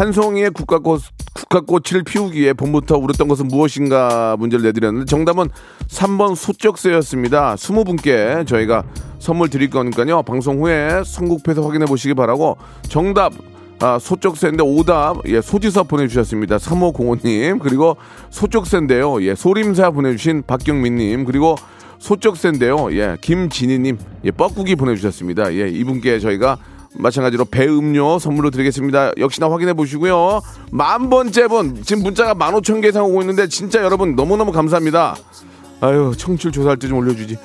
[0.00, 1.02] 한 송이의 국화꽃,
[1.34, 5.48] 국화꽃을 피우기에 봄부터 울었던 것은 무엇인가 문제를 내드렸는데 정답은
[5.88, 7.56] 3번 소쩍새였습니다.
[7.56, 8.84] 20분께 저희가
[9.18, 10.22] 선물 드릴 거니까요.
[10.22, 12.56] 방송 후에 선곡표에서 확인해 보시기 바라고
[12.88, 13.34] 정답
[13.80, 16.56] 아, 소쩍새인데 오답 예, 소지섭 보내주셨습니다.
[16.56, 17.96] 3505님 그리고
[18.30, 19.22] 소쩍새인데요.
[19.22, 21.56] 예, 소림사 보내주신 박경민님 그리고
[22.00, 22.88] 소쩍새인데요.
[22.96, 25.54] 예, 김진희님 예, 뻐꾸기 보내주셨습니다.
[25.54, 26.58] 예, 이분께 저희가
[26.96, 29.12] 마찬가지로 배 음료 선물로 드리겠습니다.
[29.18, 30.40] 역시나 확인해 보시고요.
[30.72, 35.14] 만 번째 분 지금 문자가 만 오천 개 이상 오고 있는데 진짜 여러분 너무너무 감사합니다.
[35.80, 37.38] 아유 청취율 조사할 때 좀 올려주지.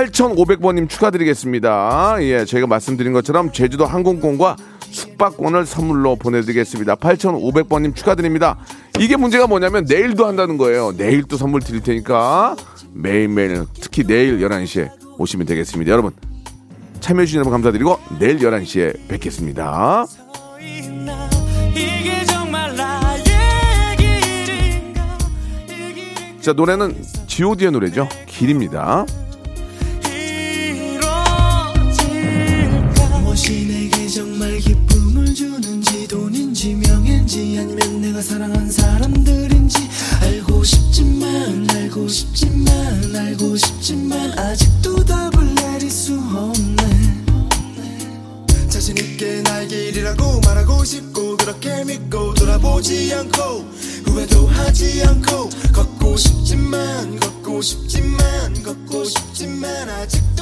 [0.00, 2.16] 8,500번님 축하드리겠습니다.
[2.20, 4.56] 예, 저희가 말씀드린 것처럼 제주도 항공권과
[4.90, 6.96] 숙박권을 선물로 보내드리겠습니다.
[6.96, 8.56] 8,500번님 축하드립니다.
[8.98, 10.92] 이게 문제가 뭐냐면 내일도 한다는 거예요.
[10.96, 12.56] 내일 또 선물 드릴 테니까
[12.92, 15.92] 매일매일 특히 내일 11시에 오시면 되겠습니다.
[15.92, 16.12] 여러분
[17.00, 20.06] 참여해주신 여러분 감사드리고 내일 11시에 뵙겠습니다.
[26.40, 26.96] 자 노래는
[27.26, 28.08] G.O.D의 노래죠.
[28.26, 29.04] 길입니다.
[37.30, 39.88] 명예인지 아니면 내가 사랑한 사람들인지
[40.20, 47.24] 알고 싶지만 알고 싶지만 알고 싶지만 아직도 답을 내릴 수 없네.
[48.68, 53.40] 자신있게 나의 길이라고 말하고 싶고 그렇게 믿고 돌아보지 않고
[54.06, 60.39] 후회도 하지 않고 걷고 싶지만 걷고 싶지만 걷고 싶지만 아직